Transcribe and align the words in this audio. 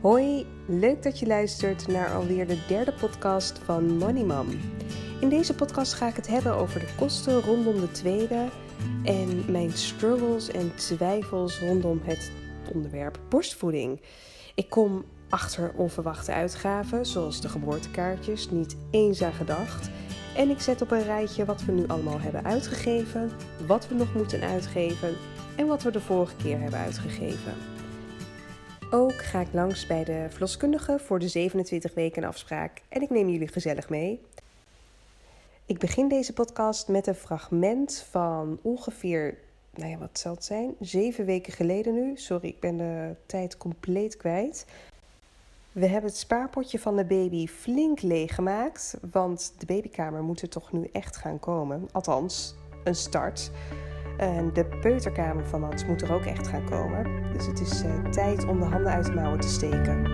Hoi, 0.00 0.46
leuk 0.66 1.02
dat 1.02 1.18
je 1.18 1.26
luistert 1.26 1.86
naar 1.86 2.14
alweer 2.14 2.46
de 2.46 2.58
derde 2.68 2.92
podcast 2.92 3.58
van 3.58 3.96
Money 3.96 4.24
Mom. 4.24 4.48
In 5.20 5.28
deze 5.28 5.54
podcast 5.54 5.94
ga 5.94 6.08
ik 6.08 6.16
het 6.16 6.26
hebben 6.26 6.54
over 6.54 6.80
de 6.80 6.94
kosten 6.96 7.40
rondom 7.40 7.80
de 7.80 7.90
tweede 7.90 8.48
en 9.04 9.52
mijn 9.52 9.72
struggles 9.72 10.48
en 10.48 10.74
twijfels 10.74 11.60
rondom 11.60 12.00
het 12.04 12.32
onderwerp 12.74 13.18
borstvoeding. 13.28 14.00
Ik 14.54 14.70
kom 14.70 15.04
achter 15.28 15.72
onverwachte 15.76 16.32
uitgaven, 16.32 17.06
zoals 17.06 17.40
de 17.40 17.48
geboortekaartjes, 17.48 18.50
niet 18.50 18.76
eens 18.90 19.22
aan 19.22 19.32
gedacht. 19.32 19.90
En 20.36 20.50
ik 20.50 20.60
zet 20.60 20.82
op 20.82 20.90
een 20.90 21.04
rijtje 21.04 21.44
wat 21.44 21.64
we 21.64 21.72
nu 21.72 21.86
allemaal 21.86 22.20
hebben 22.20 22.44
uitgegeven, 22.44 23.30
wat 23.66 23.88
we 23.88 23.94
nog 23.94 24.14
moeten 24.14 24.42
uitgeven 24.42 25.14
en 25.56 25.66
wat 25.66 25.82
we 25.82 25.90
de 25.90 26.00
vorige 26.00 26.36
keer 26.36 26.60
hebben 26.60 26.78
uitgegeven. 26.78 27.77
Ook 28.90 29.14
ga 29.14 29.40
ik 29.40 29.52
langs 29.52 29.86
bij 29.86 30.04
de 30.04 30.26
verloskundige 30.30 30.98
voor 30.98 31.18
de 31.18 31.28
27 31.28 31.94
weken 31.94 32.24
afspraak 32.24 32.82
en 32.88 33.02
ik 33.02 33.10
neem 33.10 33.28
jullie 33.28 33.48
gezellig 33.48 33.88
mee. 33.88 34.20
Ik 35.66 35.78
begin 35.78 36.08
deze 36.08 36.32
podcast 36.32 36.88
met 36.88 37.06
een 37.06 37.14
fragment 37.14 38.06
van 38.10 38.58
ongeveer, 38.62 39.38
nou 39.74 39.90
ja, 39.90 39.98
wat 39.98 40.18
zal 40.18 40.34
het 40.34 40.44
zijn? 40.44 40.74
Zeven 40.80 41.24
weken 41.24 41.52
geleden 41.52 41.94
nu. 41.94 42.16
Sorry, 42.16 42.48
ik 42.48 42.60
ben 42.60 42.76
de 42.76 43.14
tijd 43.26 43.56
compleet 43.56 44.16
kwijt. 44.16 44.66
We 45.72 45.86
hebben 45.86 46.10
het 46.10 46.18
spaarpotje 46.18 46.78
van 46.78 46.96
de 46.96 47.04
baby 47.04 47.46
flink 47.46 48.00
leeggemaakt, 48.02 48.98
want 49.10 49.54
de 49.58 49.66
babykamer 49.66 50.22
moet 50.22 50.42
er 50.42 50.48
toch 50.48 50.72
nu 50.72 50.88
echt 50.92 51.16
gaan 51.16 51.38
komen. 51.38 51.88
Althans, 51.92 52.54
een 52.84 52.94
start. 52.94 53.50
En 54.18 54.50
de 54.52 54.64
peuterkamer 54.80 55.46
van 55.46 55.60
Mats 55.60 55.86
moet 55.86 56.02
er 56.02 56.12
ook 56.12 56.24
echt 56.24 56.48
gaan 56.48 56.64
komen. 56.64 57.06
Dus 57.32 57.46
het 57.46 57.60
is 57.60 57.84
uh, 57.84 58.10
tijd 58.10 58.44
om 58.44 58.58
de 58.58 58.64
handen 58.64 58.92
uit 58.92 59.04
de 59.04 59.12
mouwen 59.12 59.40
te 59.40 59.48
steken. 59.48 60.06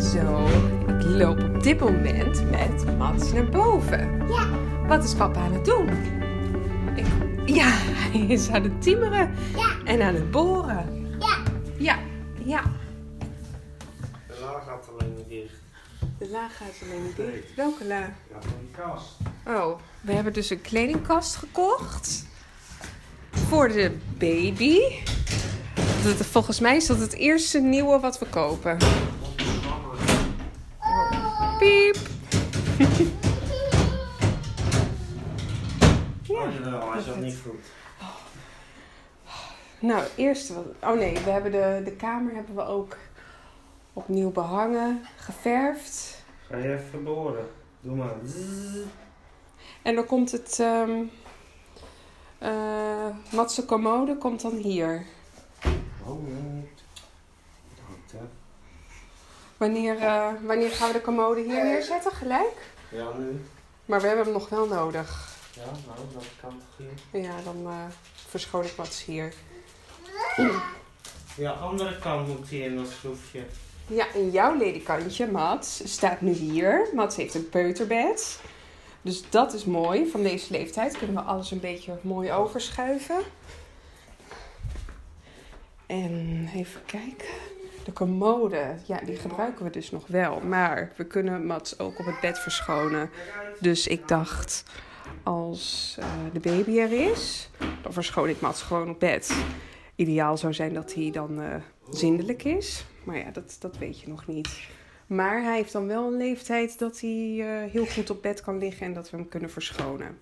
Zo, 0.00 0.46
ik 0.86 1.04
loop 1.04 1.42
op 1.42 1.62
dit 1.62 1.80
moment 1.80 2.50
met 2.50 2.96
Mats 2.98 3.32
naar 3.32 3.48
boven. 3.48 4.26
Ja. 4.28 4.46
Wat 4.86 5.04
is 5.04 5.14
papa 5.14 5.40
aan 5.40 5.52
het 5.52 5.64
doen? 5.64 5.88
Ik, 6.94 7.06
ja, 7.46 7.68
hij 8.10 8.20
is 8.20 8.50
aan 8.50 8.62
het 8.62 8.82
timmeren 8.82 9.30
Ja. 9.56 9.92
en 9.92 10.02
aan 10.02 10.14
het 10.14 10.30
boren. 10.30 10.86
Ja. 11.18 11.36
Ja, 11.76 11.98
ja. 12.44 12.62
De 16.24 16.30
la 16.30 16.48
gaat 16.48 16.74
alleen 16.82 17.02
niet 17.02 17.16
dicht. 17.16 17.54
Welke 17.54 17.84
la? 17.84 17.98
Ja, 18.00 18.40
van 18.40 18.52
die 18.58 18.70
kast. 18.70 19.16
Oh, 19.46 19.78
we 20.00 20.12
hebben 20.12 20.32
dus 20.32 20.50
een 20.50 20.60
kledingkast 20.60 21.36
gekocht. 21.36 22.26
Voor 23.30 23.68
de 23.68 23.96
baby. 24.18 24.78
Dat, 26.04 26.26
volgens 26.26 26.60
mij 26.60 26.76
is 26.76 26.86
dat 26.86 26.98
het 26.98 27.12
eerste 27.12 27.60
nieuwe 27.60 28.00
wat 28.00 28.18
we 28.18 28.26
kopen. 28.26 28.78
Piep. 31.58 31.96
Oh 36.28 36.52
jawel, 36.52 36.92
hij 36.92 37.02
zat 37.02 37.20
niet 37.20 37.36
goed. 37.42 37.64
Nou, 39.78 40.04
eerst 40.16 40.48
wat. 40.48 40.64
Oh 40.80 40.98
nee, 40.98 41.18
we 41.24 41.30
hebben 41.30 41.52
de, 41.52 41.80
de 41.84 41.92
kamer 41.92 42.34
hebben 42.34 42.54
we 42.54 42.66
ook 42.66 42.96
opnieuw 43.92 44.30
behangen, 44.30 45.02
geverfd. 45.16 46.13
Ga 46.48 46.56
je 46.56 46.74
even 46.74 47.04
boren. 47.04 47.46
Doe 47.80 47.96
maar. 47.96 48.14
En 49.82 49.94
dan 49.94 50.06
komt 50.06 50.32
het. 50.32 50.58
ehm 50.60 51.02
eh, 52.38 53.06
Matse 53.32 53.64
commode 53.64 54.16
komt 54.16 54.40
dan 54.40 54.52
hier. 54.52 55.06
Oh. 56.06 56.28
Wanneer, 59.56 59.98
eh, 59.98 60.32
wanneer 60.42 60.70
gaan 60.70 60.86
we 60.86 60.92
de 60.92 61.00
commode 61.00 61.40
hier 61.40 61.64
neerzetten? 61.64 62.12
Gelijk? 62.12 62.70
Ja, 62.88 63.10
nu. 63.18 63.44
Maar 63.84 64.00
we 64.00 64.06
hebben 64.06 64.24
hem 64.24 64.34
nog 64.34 64.48
wel 64.48 64.66
nodig. 64.66 65.36
Ja, 65.54 65.64
nou, 65.86 65.98
dat 66.12 66.24
kan 66.40 66.50
toch 66.50 66.86
hier. 67.10 67.22
Ja, 67.22 67.34
dan 67.44 67.66
eh 67.66 67.84
verschoon 68.28 68.64
ik 68.64 68.76
Mats 68.76 69.04
hier. 69.04 69.34
Ja, 71.36 71.50
andere 71.50 71.98
kant 71.98 72.28
moet 72.28 72.48
hier 72.48 72.64
in 72.64 72.76
dat 72.76 72.88
schroefje. 72.88 73.44
Ja, 73.86 74.06
en 74.14 74.30
jouw 74.30 74.56
ledikantje, 74.56 75.26
Mats, 75.30 75.82
staat 75.84 76.20
nu 76.20 76.32
hier. 76.32 76.88
Mats 76.94 77.16
heeft 77.16 77.34
een 77.34 77.48
peuterbed. 77.48 78.40
Dus 79.02 79.30
dat 79.30 79.52
is 79.52 79.64
mooi. 79.64 80.06
Van 80.06 80.22
deze 80.22 80.52
leeftijd 80.52 80.98
kunnen 80.98 81.16
we 81.16 81.22
alles 81.22 81.50
een 81.50 81.60
beetje 81.60 81.98
mooi 82.00 82.32
overschuiven. 82.32 83.20
En 85.86 86.48
even 86.54 86.80
kijken. 86.86 87.28
De 87.84 87.92
commode, 87.92 88.74
ja, 88.86 89.00
die 89.04 89.16
gebruiken 89.16 89.64
we 89.64 89.70
dus 89.70 89.90
nog 89.90 90.06
wel. 90.06 90.40
Maar 90.40 90.92
we 90.96 91.04
kunnen 91.04 91.46
Mats 91.46 91.78
ook 91.78 91.98
op 91.98 92.06
het 92.06 92.20
bed 92.20 92.38
verschonen. 92.38 93.10
Dus 93.60 93.86
ik 93.86 94.08
dacht, 94.08 94.64
als 95.22 95.96
eh, 95.98 96.06
de 96.32 96.40
baby 96.40 96.78
er 96.78 97.10
is, 97.10 97.50
dan 97.82 97.92
verschoon 97.92 98.28
ik 98.28 98.40
Mats 98.40 98.62
gewoon 98.62 98.90
op 98.90 99.00
bed. 99.00 99.36
Ideaal 99.94 100.36
zou 100.36 100.54
zijn 100.54 100.74
dat 100.74 100.94
hij 100.94 101.10
dan 101.10 101.40
eh, 101.40 101.54
zindelijk 101.90 102.44
is. 102.44 102.84
Maar 103.04 103.18
ja, 103.18 103.30
dat, 103.30 103.56
dat 103.60 103.78
weet 103.78 104.00
je 104.00 104.08
nog 104.08 104.26
niet. 104.26 104.48
Maar 105.06 105.42
hij 105.42 105.56
heeft 105.56 105.72
dan 105.72 105.86
wel 105.86 106.06
een 106.06 106.16
leeftijd 106.16 106.78
dat 106.78 107.00
hij 107.00 107.36
eh, 107.38 107.70
heel 107.70 107.86
goed 107.86 108.10
op 108.10 108.22
bed 108.22 108.40
kan 108.40 108.58
liggen 108.58 108.86
en 108.86 108.94
dat 108.94 109.10
we 109.10 109.16
hem 109.16 109.28
kunnen 109.28 109.50
verschonen. 109.50 110.18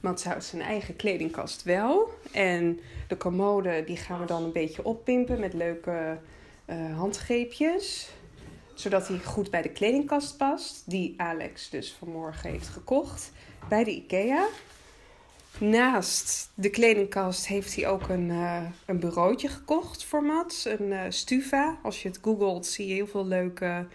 Mats 0.00 0.24
houdt 0.24 0.44
zijn 0.44 0.62
eigen 0.62 0.96
kledingkast 0.96 1.62
wel. 1.62 2.10
En 2.32 2.80
de 3.08 3.16
commode 3.16 3.84
die 3.86 3.96
gaan 3.96 4.20
we 4.20 4.26
dan 4.26 4.42
een 4.42 4.52
beetje 4.52 4.84
oppimpen 4.84 5.40
met 5.40 5.52
leuke 5.52 6.18
eh, 6.64 6.96
handgreepjes. 6.96 8.10
Zodat 8.74 9.08
hij 9.08 9.18
goed 9.18 9.50
bij 9.50 9.62
de 9.62 9.68
kledingkast 9.68 10.36
past. 10.36 10.90
Die 10.90 11.14
Alex 11.16 11.70
dus 11.70 11.92
vanmorgen 11.98 12.50
heeft 12.50 12.68
gekocht 12.68 13.32
bij 13.68 13.84
de 13.84 13.90
IKEA. 13.90 14.46
Naast 15.58 16.50
de 16.54 16.70
kledingkast 16.70 17.46
heeft 17.46 17.74
hij 17.74 17.88
ook 17.88 18.08
een, 18.08 18.30
eh, 18.30 18.62
een 18.86 18.98
bureautje 18.98 19.48
gekocht 19.48 20.04
voor 20.04 20.22
Mats. 20.22 20.64
Een 20.64 20.92
eh, 20.92 21.00
Stuva. 21.08 21.78
Als 21.82 22.02
je 22.02 22.08
het 22.08 22.18
googelt 22.22 22.66
zie 22.66 22.86
je 22.86 22.94
heel 22.94 23.06
veel 23.06 23.26
leuke 23.26 23.86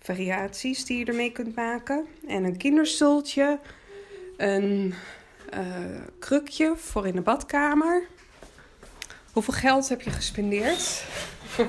variaties 0.00 0.84
die 0.84 0.98
je 0.98 1.04
ermee 1.04 1.32
kunt 1.32 1.56
maken. 1.56 2.06
En 2.28 2.44
een 2.44 2.56
kinderstoeltje. 2.56 3.58
Een 4.36 4.94
eh, 5.50 5.62
krukje 6.18 6.72
voor 6.76 7.06
in 7.06 7.14
de 7.14 7.20
badkamer. 7.20 8.02
Hoeveel 9.32 9.54
geld 9.54 9.88
heb 9.88 10.00
je 10.00 10.10
gespendeerd? 10.10 11.04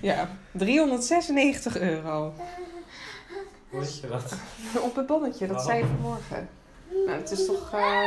Ja, 0.00 0.36
396 0.50 1.78
euro. 1.78 2.34
Weet 3.70 4.00
je 4.00 4.08
dat? 4.08 4.34
Op 4.82 4.96
het 4.96 5.06
bonnetje, 5.06 5.46
dat 5.46 5.62
zei 5.62 5.78
je 5.78 5.86
vanmorgen. 5.86 6.48
Nou, 7.06 7.18
het 7.18 7.30
is 7.30 7.46
toch... 7.46 7.72
eh, 7.72 8.02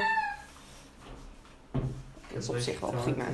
Dat 2.33 2.43
is 2.43 2.49
op 2.49 2.57
zich 2.57 2.79
wel 2.79 2.89
prima. 3.03 3.25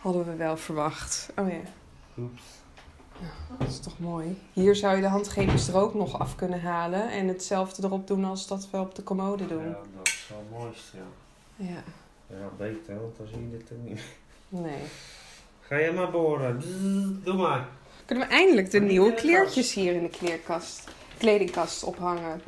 Hadden 0.00 0.24
we 0.24 0.36
wel 0.36 0.56
verwacht. 0.56 1.28
Oh 1.36 1.48
ja, 1.48 1.60
Oeps. 2.18 2.42
dat 3.58 3.68
is 3.68 3.80
toch 3.80 3.98
mooi. 3.98 4.38
Hier 4.52 4.76
zou 4.76 4.94
je 4.96 5.00
de 5.02 5.08
handgreepjes 5.08 5.68
er 5.68 5.76
ook 5.76 5.94
nog 5.94 6.18
af 6.18 6.34
kunnen 6.36 6.60
halen. 6.62 7.10
En 7.10 7.28
hetzelfde 7.28 7.82
erop 7.86 8.06
doen 8.06 8.24
als 8.24 8.46
dat 8.46 8.68
we 8.70 8.78
op 8.78 8.94
de 8.94 9.02
commode 9.02 9.46
doen. 9.46 9.64
Ja, 9.68 9.78
dat 9.96 10.06
is 10.08 10.26
wel 10.28 10.38
het 10.38 10.50
mooiste, 10.50 10.96
ja. 10.96 11.66
Ja, 11.66 11.82
Ja, 12.26 12.48
beter, 12.56 13.00
want 13.00 13.16
dan 13.16 13.26
zie 13.26 13.38
je 13.50 13.50
dit 13.58 13.70
er 13.70 13.76
niet. 13.76 14.00
nee. 14.48 14.82
Ga 15.60 15.78
jij 15.80 15.92
maar 15.92 16.10
boren. 16.10 16.60
Doe 17.24 17.34
maar. 17.34 17.68
Kunnen 18.04 18.28
we 18.28 18.32
eindelijk 18.34 18.70
de 18.70 18.80
nieuwe 18.80 19.14
kleertjes 19.14 19.74
hier 19.74 19.94
in 19.94 20.02
de 20.02 20.08
kleerkast, 20.08 20.88
kledingkast 21.18 21.84
ophangen? 21.84 22.42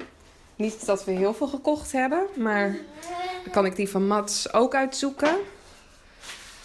Niet 0.57 0.87
dat 0.87 1.05
we 1.05 1.13
heel 1.13 1.35
veel 1.35 1.47
gekocht 1.47 1.93
hebben, 1.93 2.27
maar 2.37 2.77
dan 3.43 3.53
kan 3.53 3.67
ik 3.67 3.77
die 3.77 3.89
van 3.89 4.07
Mats 4.07 4.53
ook 4.53 4.75
uitzoeken. 4.75 5.37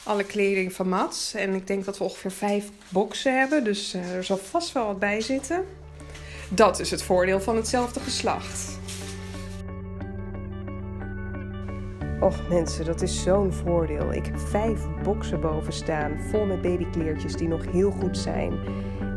Alle 0.04 0.24
kleding 0.24 0.74
van 0.74 0.90
Mats. 0.90 1.34
En 1.34 1.54
ik 1.54 1.68
denk 1.68 1.86
dat 1.86 1.98
we 1.98 2.04
ongeveer 2.04 2.32
vijf 2.32 2.70
boxen 2.90 3.38
hebben, 3.40 3.64
dus 3.64 3.94
eh, 3.94 4.16
er 4.16 4.24
zal 4.24 4.38
vast 4.38 4.72
wel 4.72 4.86
wat 4.86 5.00
bij 5.00 5.22
zitten. 5.22 5.66
Dat 6.50 6.80
is 6.80 6.92
het 6.92 7.04
voordeel 7.04 7.42
van 7.42 7.56
hetzelfde 7.56 8.00
geslacht. 8.00 8.80
Och 12.20 12.50
mensen, 12.50 12.86
dat 12.86 13.02
is 13.02 13.24
zo'n 13.24 13.54
voordeel. 13.54 14.14
Ik 14.14 14.26
heb 14.26 14.40
vijf 14.40 14.80
boxen 15.04 15.42
boven 15.42 15.74
staan, 15.74 16.20
vol 16.30 16.46
met 16.46 16.62
babykleertjes 16.62 17.36
die 17.36 17.48
nog 17.48 17.72
heel 17.72 17.92
goed 17.92 18.18
zijn. 18.18 18.60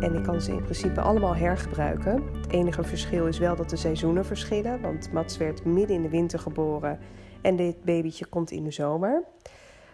En 0.05 0.15
ik 0.15 0.23
kan 0.23 0.41
ze 0.41 0.53
in 0.53 0.63
principe 0.63 1.01
allemaal 1.01 1.37
hergebruiken. 1.37 2.29
Het 2.33 2.51
enige 2.51 2.83
verschil 2.83 3.27
is 3.27 3.39
wel 3.39 3.57
dat 3.57 3.71
de 3.71 3.77
seizoenen 3.77 4.25
verschillen, 4.25 4.81
want 4.81 5.13
Mats 5.13 5.37
werd 5.37 5.65
midden 5.65 5.97
in 5.97 6.03
de 6.03 6.09
winter 6.09 6.39
geboren 6.39 6.99
en 7.43 7.57
dit 7.57 7.85
babytje 7.85 8.27
komt 8.27 8.51
in 8.51 8.65
de 8.65 8.71
zomer. 8.71 9.23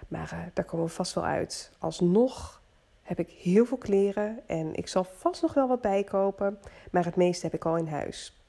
Maar 0.08 0.30
eh, 0.32 0.38
daar 0.54 0.64
komen 0.64 0.86
we 0.86 0.92
vast 0.92 1.14
wel 1.14 1.24
uit. 1.24 1.72
Alsnog 1.78 2.62
heb 3.02 3.18
ik 3.18 3.30
heel 3.30 3.64
veel 3.64 3.76
kleren 3.76 4.38
en 4.46 4.74
ik 4.74 4.88
zal 4.88 5.04
vast 5.04 5.42
nog 5.42 5.54
wel 5.54 5.68
wat 5.68 5.80
bijkopen, 5.80 6.58
maar 6.90 7.04
het 7.04 7.16
meeste 7.16 7.46
heb 7.46 7.54
ik 7.54 7.64
al 7.64 7.76
in 7.76 7.88
huis. 7.88 8.42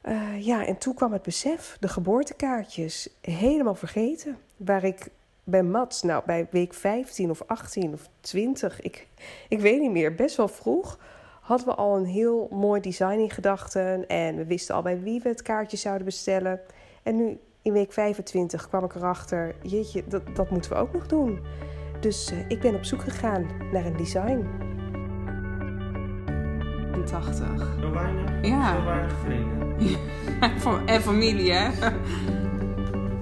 Eh, 0.00 0.44
ja, 0.44 0.66
en 0.66 0.78
toen 0.78 0.94
kwam 0.94 1.12
het 1.12 1.22
besef, 1.22 1.76
de 1.80 1.88
geboortekaartjes, 1.88 3.08
helemaal 3.20 3.74
vergeten. 3.74 4.38
Waar 4.56 4.84
ik 4.84 5.08
bij 5.44 5.62
Mats, 5.62 6.02
nou 6.02 6.22
bij 6.26 6.46
week 6.50 6.74
15 6.74 7.30
of 7.30 7.42
18 7.46 7.92
of 7.92 8.08
20, 8.20 8.80
ik, 8.80 9.08
ik 9.48 9.60
weet 9.60 9.80
niet 9.80 9.90
meer, 9.90 10.14
best 10.14 10.36
wel 10.36 10.48
vroeg, 10.48 10.98
hadden 11.40 11.66
we 11.66 11.74
al 11.74 11.96
een 11.96 12.04
heel 12.04 12.48
mooi 12.50 12.80
design 12.80 13.18
in 13.18 13.30
gedachten. 13.30 14.06
En 14.06 14.36
we 14.36 14.44
wisten 14.44 14.74
al 14.74 14.82
bij 14.82 15.00
wie 15.00 15.20
we 15.20 15.28
het 15.28 15.42
kaartje 15.42 15.76
zouden 15.76 16.04
bestellen. 16.04 16.60
En 17.02 17.16
nu 17.16 17.38
in 17.62 17.72
week 17.72 17.92
25 17.92 18.68
kwam 18.68 18.84
ik 18.84 18.94
erachter, 18.94 19.54
jeetje, 19.62 20.04
dat, 20.08 20.22
dat 20.34 20.50
moeten 20.50 20.70
we 20.70 20.76
ook 20.76 20.92
nog 20.92 21.06
doen. 21.06 21.40
Dus 22.00 22.30
eh, 22.30 22.48
ik 22.48 22.60
ben 22.60 22.74
op 22.74 22.84
zoek 22.84 23.02
gegaan 23.02 23.46
naar 23.72 23.86
een 23.86 23.96
design. 23.96 24.46
80. 27.04 27.76
Zo 27.80 27.90
weinig? 27.92 28.30
Ja. 28.42 28.76
Zo 28.76 28.84
weinig 28.84 29.12
vrienden. 29.12 29.62
En 30.86 31.00
familie, 31.00 31.52
hè? 31.52 31.70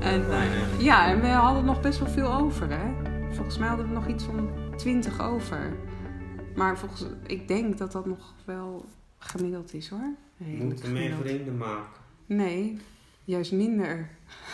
En, 0.02 0.30
eh, 0.30 0.80
ja, 0.80 1.06
en 1.08 1.20
we 1.20 1.26
hadden 1.28 1.64
nog 1.64 1.80
best 1.80 1.98
wel 1.98 2.08
veel 2.08 2.32
over, 2.34 2.68
hè? 2.70 2.92
Volgens 3.34 3.58
mij 3.58 3.68
hadden 3.68 3.86
we 3.88 3.92
nog 3.92 4.06
iets 4.06 4.24
van 4.24 4.50
20 4.76 5.20
over. 5.20 5.76
Maar 6.54 6.78
volgens, 6.78 7.04
ik 7.26 7.48
denk 7.48 7.78
dat 7.78 7.92
dat 7.92 8.06
nog 8.06 8.34
wel 8.44 8.84
gemiddeld 9.18 9.74
is, 9.74 9.88
hoor. 9.88 10.14
We 10.36 10.44
Redelijk 10.44 10.64
moeten 10.64 10.92
meer 10.92 11.02
gemiddeld. 11.02 11.28
vrienden 11.28 11.56
maken. 11.56 12.00
Nee, 12.26 12.78
juist 13.24 13.52
minder. 13.52 14.08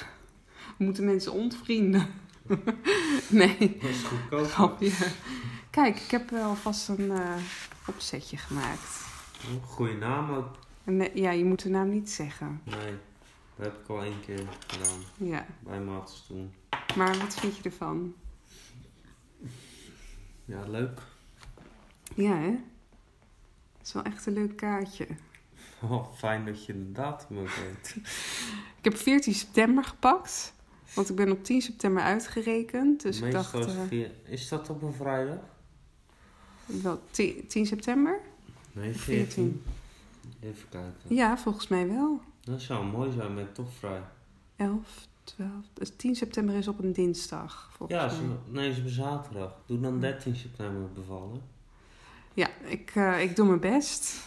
We 0.79 0.85
moeten 0.85 1.05
mensen 1.05 1.33
ontvrienden. 1.33 2.07
nee, 3.29 3.79
Dat 3.81 3.91
is 3.91 4.03
goedkoop. 4.03 4.79
Kijk, 5.71 5.97
ik 6.01 6.11
heb 6.11 6.31
wel 6.31 6.55
vast 6.55 6.89
een 6.89 7.11
eh, 7.11 7.35
opzetje 7.87 8.37
gemaakt. 8.37 9.07
Goeie 9.67 9.97
naam 9.97 10.31
ook. 10.31 10.49
En, 10.85 11.01
eh, 11.01 11.15
ja, 11.15 11.31
je 11.31 11.45
moet 11.45 11.63
de 11.63 11.69
naam 11.69 11.89
niet 11.89 12.11
zeggen. 12.11 12.61
Nee, 12.65 12.95
dat 13.59 13.67
heb 13.67 13.79
ik 13.83 13.89
al 13.89 14.03
één 14.03 14.21
keer 14.21 14.43
gedaan. 14.67 15.01
Ja, 15.17 15.47
Bij 15.61 15.81
Mats 15.81 16.27
toen. 16.27 16.53
maar 16.97 17.19
wat 17.19 17.35
vind 17.35 17.57
je 17.57 17.63
ervan? 17.63 18.15
Ja, 20.45 20.63
leuk. 20.69 21.01
Ja, 22.15 22.37
hè? 22.37 22.51
Het 23.79 23.87
is 23.87 23.93
wel 23.93 24.03
echt 24.03 24.27
een 24.27 24.33
leuk 24.33 24.57
kaartje. 24.57 25.07
Oh, 25.83 26.15
fijn 26.15 26.45
dat 26.45 26.65
je 26.65 26.73
de 26.73 26.93
datum 26.93 27.39
ook 27.39 27.49
weet. 27.49 27.97
Ik 28.79 28.85
heb 28.85 28.97
14 28.97 29.35
september 29.35 29.85
gepakt. 29.85 30.55
Want 30.95 31.09
ik 31.11 31.17
ben 31.17 31.31
op 31.33 31.45
10 31.45 31.63
september 31.63 32.03
uitgerekend. 32.03 33.03
Dus 33.03 33.21
ik 33.21 33.33
dacht, 33.33 33.55
is, 33.55 33.67
eh, 33.67 33.83
via- 33.89 34.11
is 34.25 34.49
dat 34.49 34.71
op 34.71 34.83
een 34.83 34.93
vrijdag? 34.93 35.39
wel 36.67 37.03
10, 37.11 37.47
10 37.49 37.67
september? 37.67 38.21
Nee, 38.73 38.93
14. 38.95 39.25
14. 39.27 39.63
Even 40.41 40.69
kijken. 40.69 41.15
Ja, 41.15 41.39
volgens 41.39 41.69
mij 41.69 41.89
wel. 41.89 42.21
Dat 42.49 42.61
zou 42.63 42.85
mooi 42.87 43.13
zijn 43.13 43.35
met 43.35 43.55
toch 43.55 43.73
vrij. 43.79 44.01
11, 44.57 45.07
12. 45.25 45.51
Dus 45.73 45.93
10 45.97 46.15
september 46.15 46.55
is 46.55 46.69
op 46.69 46.79
een 46.79 46.93
dinsdag. 46.93 47.71
Volgens 47.77 47.99
Ja, 48.01 48.07
mij. 48.07 48.15
ze, 48.17 48.51
nee, 48.53 48.69
ze 48.69 48.75
hebben 48.75 48.93
zaterdag. 48.93 49.55
Doe 49.67 49.81
dan 49.81 50.01
13 50.01 50.37
september 50.37 50.93
bevallen. 50.93 51.41
Ja, 52.35 52.49
ik, 52.65 52.91
eh, 52.95 53.23
ik 53.23 53.37
doe 53.37 53.47
mijn 53.47 53.61
best. 53.61 54.27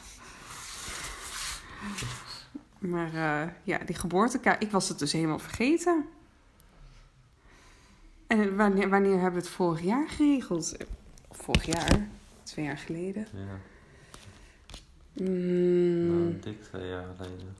Maar 2.79 3.13
eh, 3.13 3.50
ja, 3.63 3.77
die 3.77 3.95
geboortekaart, 3.95 4.63
ik 4.63 4.71
was 4.71 4.89
het 4.89 5.00
dus 5.00 5.12
helemaal 5.12 5.39
vergeten. 5.39 6.06
En 8.27 8.56
wanneer, 8.56 8.89
wanneer 8.89 9.19
hebben 9.19 9.31
we 9.41 9.45
het 9.47 9.56
vorig 9.56 9.81
jaar 9.81 10.09
geregeld? 10.09 10.77
Vorig 11.31 11.65
jaar? 11.65 12.07
Twee 12.44 12.65
jaar 12.65 12.77
geleden? 12.77 13.27
Ja, 13.33 13.59
Mm, 15.13 16.07
nou, 16.07 16.39
dik 16.39 16.63
twee 16.63 16.88
jaar 16.88 17.06
geleden. 17.17 17.56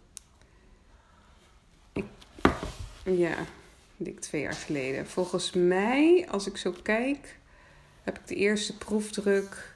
Ja, 3.04 3.36
dik 3.98 4.20
twee 4.20 4.42
jaar 4.42 4.54
geleden. 4.54 5.08
Volgens 5.08 5.52
mij, 5.54 6.28
als 6.30 6.48
ik 6.48 6.58
zo 6.58 6.74
kijk, 6.84 7.38
heb 8.04 8.18
ik 8.20 8.28
de 8.28 8.36
eerste 8.36 8.78
proefdruk 8.78 9.76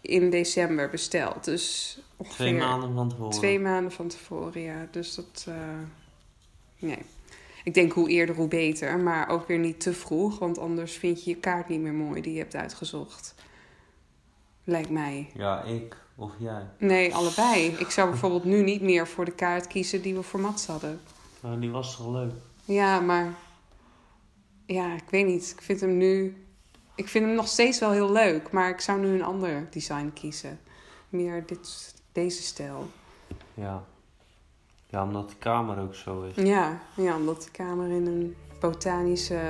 in 0.00 0.30
december 0.30 0.90
besteld. 0.90 1.44
Dus 1.44 1.98
ongeveer 2.16 2.36
Twee 2.36 2.54
maanden 2.58 2.94
van 2.94 3.08
tevoren. 3.08 3.32
Twee 3.32 3.60
maanden 3.60 3.92
van 3.92 4.08
tevoren, 4.08 4.60
ja. 4.60 4.88
Dus 4.90 5.14
dat. 5.14 5.44
eh, 5.48 5.54
nee. 6.78 6.98
Ik 7.64 7.74
denk 7.74 7.92
hoe 7.92 8.08
eerder, 8.08 8.34
hoe 8.34 8.48
beter. 8.48 8.98
Maar 8.98 9.28
ook 9.28 9.46
weer 9.46 9.58
niet 9.58 9.80
te 9.80 9.92
vroeg, 9.92 10.38
want 10.38 10.58
anders 10.58 10.92
vind 10.92 11.24
je 11.24 11.30
je 11.30 11.36
kaart 11.36 11.68
niet 11.68 11.80
meer 11.80 11.92
mooi 11.92 12.20
die 12.20 12.32
je 12.32 12.38
hebt 12.38 12.54
uitgezocht. 12.54 13.34
Lijkt 14.64 14.90
mij. 14.90 15.30
Ja, 15.34 15.62
ik 15.62 15.96
of 16.16 16.30
jij. 16.38 16.62
Nee, 16.78 17.14
allebei. 17.14 17.66
Ik 17.66 17.90
zou 17.90 18.08
bijvoorbeeld 18.10 18.44
nu 18.44 18.62
niet 18.62 18.80
meer 18.80 19.06
voor 19.06 19.24
de 19.24 19.32
kaart 19.34 19.66
kiezen 19.66 20.02
die 20.02 20.14
we 20.14 20.22
voor 20.22 20.40
Mats 20.40 20.66
hadden. 20.66 21.00
Nou, 21.42 21.60
die 21.60 21.70
was 21.70 21.96
toch 21.96 22.12
leuk? 22.12 22.32
Ja, 22.64 23.00
maar. 23.00 23.32
Ja, 24.66 24.94
ik 24.94 25.10
weet 25.10 25.26
niet. 25.26 25.52
Ik 25.56 25.62
vind 25.62 25.80
hem 25.80 25.96
nu. 25.96 26.44
Ik 26.94 27.08
vind 27.08 27.24
hem 27.26 27.34
nog 27.34 27.48
steeds 27.48 27.78
wel 27.78 27.90
heel 27.90 28.12
leuk, 28.12 28.52
maar 28.52 28.68
ik 28.68 28.80
zou 28.80 29.00
nu 29.00 29.08
een 29.08 29.22
ander 29.24 29.66
design 29.70 30.10
kiezen. 30.14 30.58
Meer 31.08 31.46
dit, 31.46 31.94
deze 32.12 32.42
stijl. 32.42 32.90
Ja. 33.54 33.84
Ja, 34.86 35.02
omdat 35.02 35.28
de 35.30 35.36
kamer 35.38 35.78
ook 35.78 35.94
zo 35.94 36.22
is. 36.22 36.34
Ja, 36.44 36.80
ja, 36.96 37.16
omdat 37.16 37.42
de 37.42 37.50
kamer 37.50 37.90
in 37.90 38.06
een 38.06 38.36
botanische, 38.60 39.40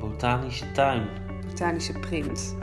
Botanische 0.00 0.72
tuin. 0.72 1.08
botanische 1.46 1.92
print. 1.92 2.54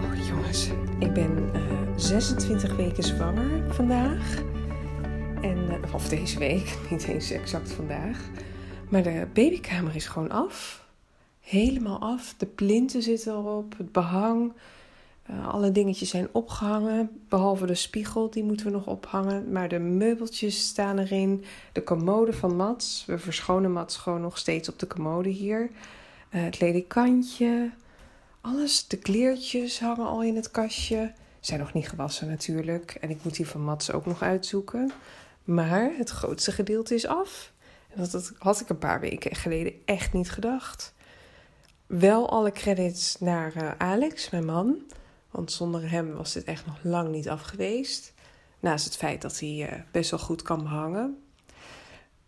Oh 0.00 0.26
jongens, 0.28 0.70
ik 0.98 1.12
ben 1.12 1.50
eh, 1.54 1.62
26 1.96 2.76
weken 2.76 3.02
zwanger 3.02 3.74
vandaag. 3.74 4.42
En, 5.40 5.82
eh, 5.82 5.94
of 5.94 6.08
deze 6.08 6.38
week, 6.38 6.78
niet 6.90 7.04
eens 7.04 7.30
exact 7.30 7.72
vandaag. 7.72 8.18
Maar 8.88 9.02
de 9.02 9.26
babykamer 9.32 9.94
is 9.96 10.06
gewoon 10.06 10.30
af. 10.30 10.86
Helemaal 11.40 12.00
af. 12.00 12.34
De 12.38 12.46
plinten 12.46 13.02
zitten 13.02 13.32
erop, 13.32 13.74
het 13.76 13.92
behang. 13.92 14.52
Eh, 15.22 15.48
alle 15.48 15.72
dingetjes 15.72 16.10
zijn 16.10 16.28
opgehangen, 16.32 17.10
behalve 17.28 17.66
de 17.66 17.74
spiegel, 17.74 18.30
die 18.30 18.44
moeten 18.44 18.66
we 18.66 18.72
nog 18.72 18.86
ophangen. 18.86 19.52
Maar 19.52 19.68
de 19.68 19.78
meubeltjes 19.78 20.66
staan 20.66 20.98
erin. 20.98 21.44
De 21.72 21.84
commode 21.84 22.32
van 22.32 22.56
Mats. 22.56 23.04
We 23.06 23.18
verschonen 23.18 23.72
Mats 23.72 23.96
gewoon 23.96 24.20
nog 24.20 24.38
steeds 24.38 24.68
op 24.68 24.78
de 24.78 24.86
commode 24.86 25.28
hier. 25.28 25.70
Eh, 26.28 26.42
het 26.42 26.60
ledikantje. 26.60 27.70
Alles, 28.44 28.88
de 28.88 28.96
kleertjes 28.96 29.80
hangen 29.80 30.06
al 30.06 30.22
in 30.22 30.36
het 30.36 30.50
kastje. 30.50 31.12
Zijn 31.40 31.60
nog 31.60 31.72
niet 31.72 31.88
gewassen 31.88 32.28
natuurlijk. 32.28 32.96
En 33.00 33.10
ik 33.10 33.24
moet 33.24 33.36
die 33.36 33.46
van 33.46 33.60
Mats 33.60 33.92
ook 33.92 34.06
nog 34.06 34.22
uitzoeken. 34.22 34.92
Maar 35.44 35.92
het 35.96 36.10
grootste 36.10 36.52
gedeelte 36.52 36.94
is 36.94 37.06
af. 37.06 37.52
Dat, 37.94 38.32
had 38.38 38.60
ik 38.60 38.68
een 38.68 38.78
paar 38.78 39.00
weken 39.00 39.36
geleden 39.36 39.72
echt 39.84 40.12
niet 40.12 40.30
gedacht. 40.30 40.94
Wel 41.86 42.30
alle 42.30 42.52
credits 42.52 43.18
naar 43.20 43.54
eh, 43.56 43.70
Alex, 43.78 44.30
mijn 44.30 44.44
man. 44.44 44.76
Want 45.30 45.52
zonder 45.52 45.90
hem 45.90 46.12
was 46.12 46.32
dit 46.32 46.44
echt 46.44 46.66
nog 46.66 46.78
lang 46.82 47.08
niet 47.08 47.28
af 47.28 47.42
geweest. 47.42 48.12
Naast 48.60 48.84
het 48.84 48.96
feit 48.96 49.22
dat 49.22 49.40
hij 49.40 49.68
eh, 49.68 49.80
best 49.90 50.10
wel 50.10 50.20
goed 50.20 50.42
kan 50.42 50.62
behangen. 50.62 51.24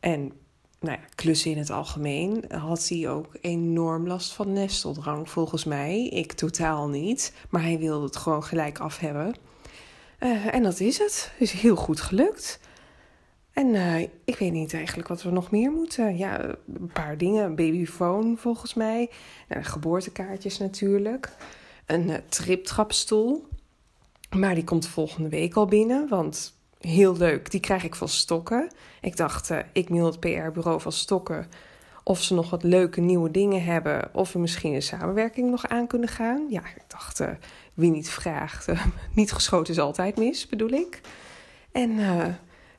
En 0.00 0.32
nou 0.86 0.98
klussen 1.14 1.50
in 1.50 1.58
het 1.58 1.70
algemeen 1.70 2.44
had 2.48 2.88
hij 2.88 3.08
ook 3.08 3.34
enorm 3.40 4.06
last 4.06 4.32
van 4.32 4.52
nesteldrang, 4.52 5.30
volgens 5.30 5.64
mij. 5.64 6.06
Ik 6.06 6.32
totaal 6.32 6.88
niet, 6.88 7.32
maar 7.50 7.62
hij 7.62 7.78
wilde 7.78 8.06
het 8.06 8.16
gewoon 8.16 8.44
gelijk 8.44 8.78
af 8.78 8.98
hebben. 8.98 9.34
Eh, 10.18 10.54
en 10.54 10.62
dat 10.62 10.80
is 10.80 10.98
het. 10.98 11.32
Is 11.38 11.52
heel 11.52 11.76
goed 11.76 12.00
gelukt. 12.00 12.60
En 13.52 13.74
eh, 13.74 14.00
ik 14.24 14.36
weet 14.38 14.52
niet 14.52 14.74
eigenlijk 14.74 15.08
wat 15.08 15.22
we 15.22 15.30
nog 15.30 15.50
meer 15.50 15.70
moeten. 15.70 16.16
Ja, 16.16 16.44
een 16.74 16.90
paar 16.92 17.18
dingen. 17.18 17.54
Babyfoon 17.54 18.36
volgens 18.38 18.74
mij. 18.74 19.10
Nou, 19.48 19.62
geboortekaartjes 19.62 20.58
natuurlijk. 20.58 21.36
Een 21.86 22.10
eh, 22.10 22.18
triptrapstoel. 22.28 23.46
Maar 24.36 24.54
die 24.54 24.64
komt 24.64 24.86
volgende 24.86 25.28
week 25.28 25.54
al 25.54 25.66
binnen, 25.66 26.08
want 26.08 26.55
heel 26.80 27.16
leuk. 27.16 27.50
Die 27.50 27.60
krijg 27.60 27.84
ik 27.84 27.94
van 27.94 28.08
Stokken. 28.08 28.70
Ik 29.00 29.16
dacht, 29.16 29.50
eh, 29.50 29.58
ik 29.72 29.88
mail 29.88 30.06
het 30.06 30.20
PR-bureau 30.20 30.80
van 30.80 30.92
Stokken 30.92 31.46
of 32.02 32.22
ze 32.22 32.34
nog 32.34 32.50
wat 32.50 32.62
leuke 32.62 33.00
nieuwe 33.00 33.30
dingen 33.30 33.64
hebben. 33.64 34.08
Of 34.12 34.32
we 34.32 34.38
misschien 34.38 34.74
een 34.74 34.82
samenwerking 34.82 35.50
nog 35.50 35.68
aan 35.68 35.86
kunnen 35.86 36.08
gaan. 36.08 36.46
Ja, 36.50 36.60
ik 36.60 36.84
dacht, 36.86 37.20
eh, 37.20 37.30
wie 37.74 37.90
niet 37.90 38.10
vraagt, 38.10 38.68
eh, 38.68 38.86
niet 39.14 39.32
geschoten 39.32 39.72
is 39.72 39.80
altijd 39.80 40.16
mis, 40.16 40.46
bedoel 40.46 40.70
ik. 40.70 41.00
En 41.72 41.98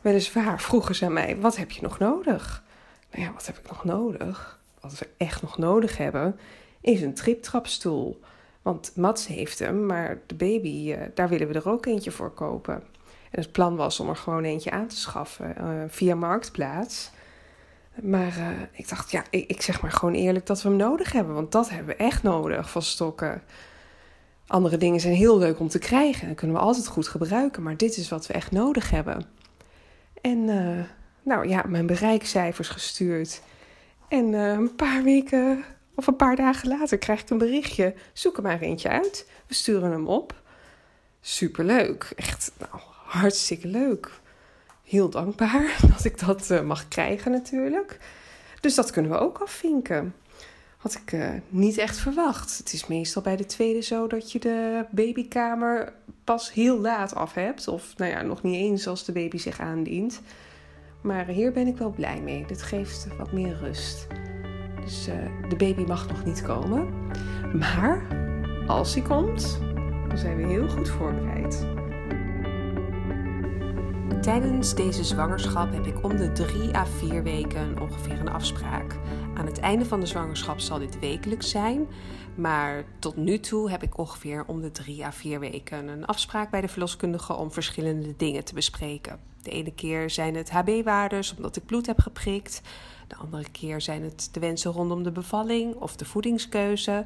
weliswaar 0.01 0.62
vroegen 0.62 0.96
ze 0.96 1.06
aan 1.06 1.13
mij, 1.13 1.38
wat 1.38 1.58
heb 1.58 1.72
je 1.72 1.82
nog 1.82 2.00
nodig? 2.00 2.63
Nou 3.12 3.24
ja, 3.24 3.34
wat 3.34 3.46
heb 3.46 3.58
ik 3.58 3.68
nog 3.68 3.84
nodig? 3.84 4.60
Wat 4.80 5.00
we 5.00 5.08
echt 5.18 5.42
nog 5.42 5.58
nodig 5.58 5.98
hebben, 5.98 6.39
is 6.82 7.01
een 7.01 7.13
triptrapstoel. 7.13 8.22
Want 8.62 8.92
Mats 8.96 9.27
heeft 9.27 9.60
hem, 9.60 9.86
maar 9.86 10.20
de 10.25 10.36
baby, 10.36 10.96
daar 11.13 11.30
willen 11.30 11.48
we 11.48 11.54
er 11.54 11.70
ook 11.70 11.86
eentje 11.86 12.12
voor 12.12 12.32
kopen. 12.32 12.84
En 13.31 13.41
het 13.41 13.51
plan 13.51 13.75
was 13.75 14.00
om 14.00 14.10
er 14.10 14.15
gewoon 14.15 14.43
eentje 14.43 14.72
aan 14.72 14.88
te 14.88 14.98
schaffen 14.98 15.57
eh, 15.57 15.67
via 15.88 16.15
Marktplaats. 16.15 17.12
Maar 18.01 18.38
eh, 18.38 18.48
ik 18.72 18.89
dacht, 18.89 19.12
ja, 19.12 19.24
ik, 19.29 19.50
ik 19.50 19.62
zeg 19.62 19.81
maar 19.81 19.91
gewoon 19.91 20.13
eerlijk 20.13 20.46
dat 20.46 20.62
we 20.62 20.69
hem 20.69 20.77
nodig 20.77 21.12
hebben. 21.12 21.34
Want 21.34 21.51
dat 21.51 21.69
hebben 21.69 21.98
we 21.98 22.03
echt 22.03 22.24
nodig 22.24 22.69
van 22.69 22.81
stokken. 22.81 23.43
Andere 24.48 24.77
dingen 24.77 25.00
zijn 25.00 25.13
heel 25.13 25.38
leuk 25.38 25.60
om 25.60 25.67
te 25.67 25.79
krijgen. 25.79 26.27
Dat 26.27 26.38
kunnen 26.38 26.55
we 26.55 26.62
altijd 26.62 26.88
goed 26.88 27.07
gebruiken. 27.07 27.63
Maar 27.63 27.77
dit 27.77 27.98
is 27.98 28.10
wat 28.10 28.27
we 28.27 28.34
echt 28.34 28.51
nodig 28.51 28.89
hebben. 28.89 29.25
En 30.22 30.38
uh, 30.38 30.84
nou 31.24 31.48
ja, 31.48 31.63
mijn 31.67 31.86
bereikcijfers 31.86 32.69
gestuurd. 32.69 33.41
En 34.07 34.34
een 34.34 34.75
paar 34.75 35.03
weken 35.03 35.63
of 35.98 36.07
een 36.07 36.15
paar 36.15 36.36
dagen 36.36 36.67
later 36.67 36.98
krijg 36.98 37.22
ik 37.22 37.29
een 37.29 37.38
berichtje. 37.38 37.93
Zoek 38.13 38.38
er 38.38 38.43
maar 38.43 38.60
eentje 38.60 38.89
uit. 38.89 39.29
We 39.48 39.53
sturen 39.53 39.91
hem 39.91 40.07
op. 40.07 40.41
Superleuk. 41.22 42.12
Echt 42.15 42.51
nou, 42.57 42.81
hartstikke 43.08 43.68
leuk. 43.68 44.12
Heel 44.84 45.10
dankbaar 45.10 45.78
dat 45.94 46.06
ik 46.06 46.20
dat 46.20 46.50
uh, 46.52 46.62
mag 46.62 46.88
krijgen 46.88 47.32
natuurlijk. 47.32 48.00
Dus 48.62 48.76
dat 48.76 48.92
kunnen 48.92 49.12
we 49.12 49.18
ook 49.18 49.38
afvinken. 49.38 50.16
Had 50.78 50.94
ik 50.94 51.12
uh, 51.12 51.30
niet 51.50 51.78
echt 51.78 51.98
verwacht. 51.98 52.58
Het 52.58 52.74
is 52.74 52.88
meestal 52.88 53.22
bij 53.22 53.36
de 53.36 53.46
tweede 53.46 53.82
zo 53.82 54.08
dat 54.08 54.32
je 54.32 54.40
de 54.40 54.86
babykamer 54.90 55.94
pas 56.24 56.54
heel 56.54 56.80
laat 56.80 57.16
af 57.16 57.34
hebt. 57.34 57.68
Of 57.68 57.98
nou 57.98 58.12
ja, 58.12 58.22
nog 58.22 58.44
niet 58.44 58.56
eens 58.56 58.88
als 58.88 59.06
de 59.06 59.12
baby 59.12 59.38
zich 59.38 59.60
aandient. 59.60 60.22
Maar 61.02 61.26
hier 61.26 61.52
ben 61.52 61.68
ik 61.68 61.78
wel 61.78 61.92
blij 61.92 62.22
mee. 62.22 62.46
Dit 62.46 62.62
geeft 62.62 63.08
wat 63.18 63.32
meer 63.32 63.58
rust. 63.58 64.08
Dus 64.82 65.08
uh, 65.08 65.50
de 65.50 65.56
baby 65.56 65.82
mag 65.82 66.08
nog 66.08 66.26
niet 66.26 66.42
komen. 66.42 66.94
Maar 67.54 68.08
als 68.68 68.94
hij 68.94 69.04
komt, 69.04 69.60
dan 70.08 70.18
zijn 70.18 70.38
we 70.38 70.48
heel 70.48 70.68
goed 70.68 70.90
voorbereid. 70.90 71.66
Tijdens 74.21 74.75
deze 74.75 75.03
zwangerschap 75.03 75.71
heb 75.71 75.86
ik 75.86 76.03
om 76.03 76.15
de 76.17 76.31
3 76.31 76.75
à 76.75 76.86
4 76.86 77.24
weken 77.24 77.81
ongeveer 77.81 78.19
een 78.19 78.29
afspraak. 78.29 78.95
Aan 79.33 79.45
het 79.45 79.59
einde 79.59 79.86
van 79.86 80.00
de 80.00 80.05
zwangerschap 80.05 80.59
zal 80.59 80.79
dit 80.79 81.00
wekelijks 81.00 81.50
zijn. 81.50 81.88
Maar 82.36 82.83
tot 83.00 83.15
nu 83.15 83.39
toe 83.39 83.69
heb 83.69 83.83
ik 83.83 83.97
ongeveer 83.97 84.43
om 84.47 84.62
de 84.62 84.71
3 84.71 85.05
à 85.05 85.12
4 85.12 85.39
weken 85.39 85.88
een 85.88 86.05
afspraak 86.05 86.51
bij 86.51 86.62
de 86.62 86.67
verloskundige 86.67 87.33
om 87.33 87.51
verschillende 87.51 88.15
dingen 88.15 88.43
te 88.43 88.53
bespreken. 88.53 89.19
De 89.41 89.50
ene 89.50 89.74
keer 89.74 90.09
zijn 90.09 90.36
het 90.36 90.51
HB-waardes 90.51 91.36
omdat 91.36 91.55
ik 91.55 91.65
bloed 91.65 91.86
heb 91.86 92.00
geprikt. 92.00 92.62
De 93.07 93.15
andere 93.15 93.50
keer 93.51 93.81
zijn 93.81 94.03
het 94.03 94.29
de 94.31 94.39
wensen 94.39 94.71
rondom 94.71 95.03
de 95.03 95.12
bevalling 95.12 95.75
of 95.75 95.95
de 95.95 96.05
voedingskeuze. 96.05 97.05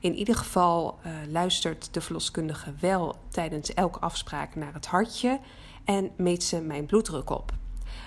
In 0.00 0.14
ieder 0.14 0.34
geval 0.34 0.98
uh, 1.06 1.12
luistert 1.28 1.94
de 1.94 2.00
verloskundige 2.00 2.74
wel 2.80 3.16
tijdens 3.28 3.74
elke 3.74 3.98
afspraak 3.98 4.54
naar 4.54 4.74
het 4.74 4.86
hartje 4.86 5.40
en 5.86 6.10
meet 6.16 6.42
ze 6.42 6.60
mijn 6.60 6.86
bloeddruk 6.86 7.30
op. 7.30 7.52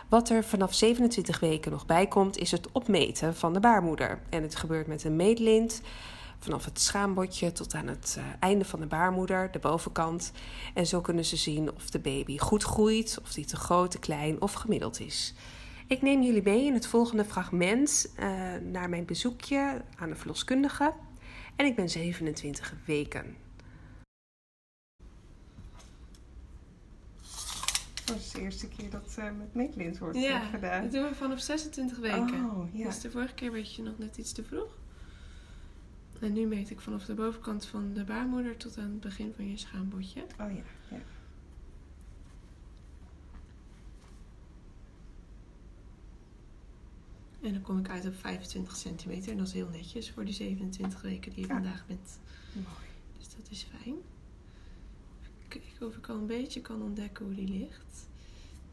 Wat 0.10 0.30
er 0.30 0.44
vanaf 0.44 0.74
27 0.74 1.40
weken 1.40 1.72
nog 1.72 1.86
bij 1.86 2.08
komt, 2.08 2.38
is 2.38 2.52
het 2.52 2.72
opmeten 2.72 3.36
van 3.36 3.54
de 3.54 3.60
baarmoeder. 3.60 4.20
En 4.30 4.42
het 4.42 4.56
gebeurt 4.56 4.88
met 4.88 5.04
een 5.04 5.16
meetlint 5.16 5.82
vanaf 6.40 6.66
het 6.66 6.80
schaambodje 6.80 7.52
tot 7.52 7.74
aan 7.74 7.88
het 7.88 8.16
uh, 8.20 8.24
einde 8.40 8.66
van 8.66 8.80
de 8.80 8.86
baarmoeder, 8.86 9.52
de 9.52 9.60
bovenkant. 9.60 10.32
En 10.74 10.88
zo 10.88 11.02
kunnen 11.02 11.26
ze 11.26 11.36
zien 11.36 11.76
of 11.76 11.90
de 11.90 12.00
baby 12.00 12.38
goed 12.38 12.64
groeit, 12.64 13.20
of 13.22 13.34
die 13.34 13.46
te 13.46 13.56
groot, 13.56 13.92
te 13.92 14.00
klein 14.00 14.42
of 14.42 14.54
gemiddeld 14.54 15.00
is. 15.00 15.34
Ik 15.88 16.02
neem 16.02 16.22
jullie 16.22 16.44
mee 16.44 16.66
in 16.66 16.74
het 16.74 16.88
volgende 16.88 17.26
fragment 17.26 18.14
uh, 18.20 18.26
naar 18.72 18.90
mijn 18.90 19.06
bezoekje 19.06 19.82
aan 19.96 20.10
de 20.10 20.16
verloskundige. 20.16 20.94
En 21.56 21.66
ik 21.66 21.76
ben 21.76 21.90
27 21.90 22.74
weken. 22.86 23.36
Dat 28.10 28.18
is 28.18 28.32
de 28.32 28.42
eerste 28.42 28.68
keer 28.68 28.90
dat 28.90 29.16
uh, 29.20 29.24
met 29.38 29.54
meetlint 29.54 29.98
wordt 29.98 30.18
ja, 30.18 30.40
gedaan. 30.40 30.82
dat 30.82 30.92
doen 30.92 31.04
we 31.04 31.16
vanaf 31.16 31.40
26 31.40 31.98
weken. 31.98 32.46
Oh, 32.46 32.74
ja. 32.76 32.86
Dus 32.86 33.00
de 33.00 33.12
vorige 33.12 33.34
keer 33.34 33.52
weet 33.52 33.76
je 33.76 33.82
nog 33.84 33.98
net 33.98 34.18
iets 34.18 34.32
te 34.32 34.44
vroeg. 34.44 34.78
En 36.20 36.34
nu 36.34 36.46
meet 36.46 36.70
ik 36.70 36.80
vanaf 36.80 37.06
de 37.06 37.14
bovenkant 37.14 37.66
van 37.66 37.94
de 37.94 38.04
baarmoeder 38.04 38.58
tot 38.58 38.78
aan 38.78 38.90
het 38.90 39.00
begin 39.00 39.34
van 39.36 39.50
je 39.50 39.58
schaambodje. 39.58 40.22
Oh 40.22 40.52
ja, 40.56 40.64
ja. 40.90 41.02
En 47.42 47.54
dan 47.54 47.62
kom 47.62 47.80
ik 47.80 47.90
uit 47.90 48.06
op 48.06 48.16
25 48.16 48.76
centimeter. 48.76 49.32
En 49.32 49.38
dat 49.38 49.48
is 49.48 49.54
heel 49.54 49.70
netjes 49.72 50.12
voor 50.12 50.26
die 50.26 50.34
27 50.34 51.02
weken 51.02 51.32
die 51.32 51.42
je 51.42 51.48
Ja. 51.48 51.54
vandaag 51.54 51.86
bent. 51.88 52.20
Mooi. 52.54 52.66
Dus 53.18 53.28
dat 53.38 53.50
is 53.50 53.68
fijn. 53.84 53.96
Kijken 55.50 55.88
of 55.88 55.96
ik 55.96 56.08
al 56.08 56.16
een 56.16 56.26
beetje 56.26 56.62
kan 56.62 56.82
ontdekken 56.82 57.26
hoe 57.26 57.36
die 57.36 57.48
ligt. 57.60 58.08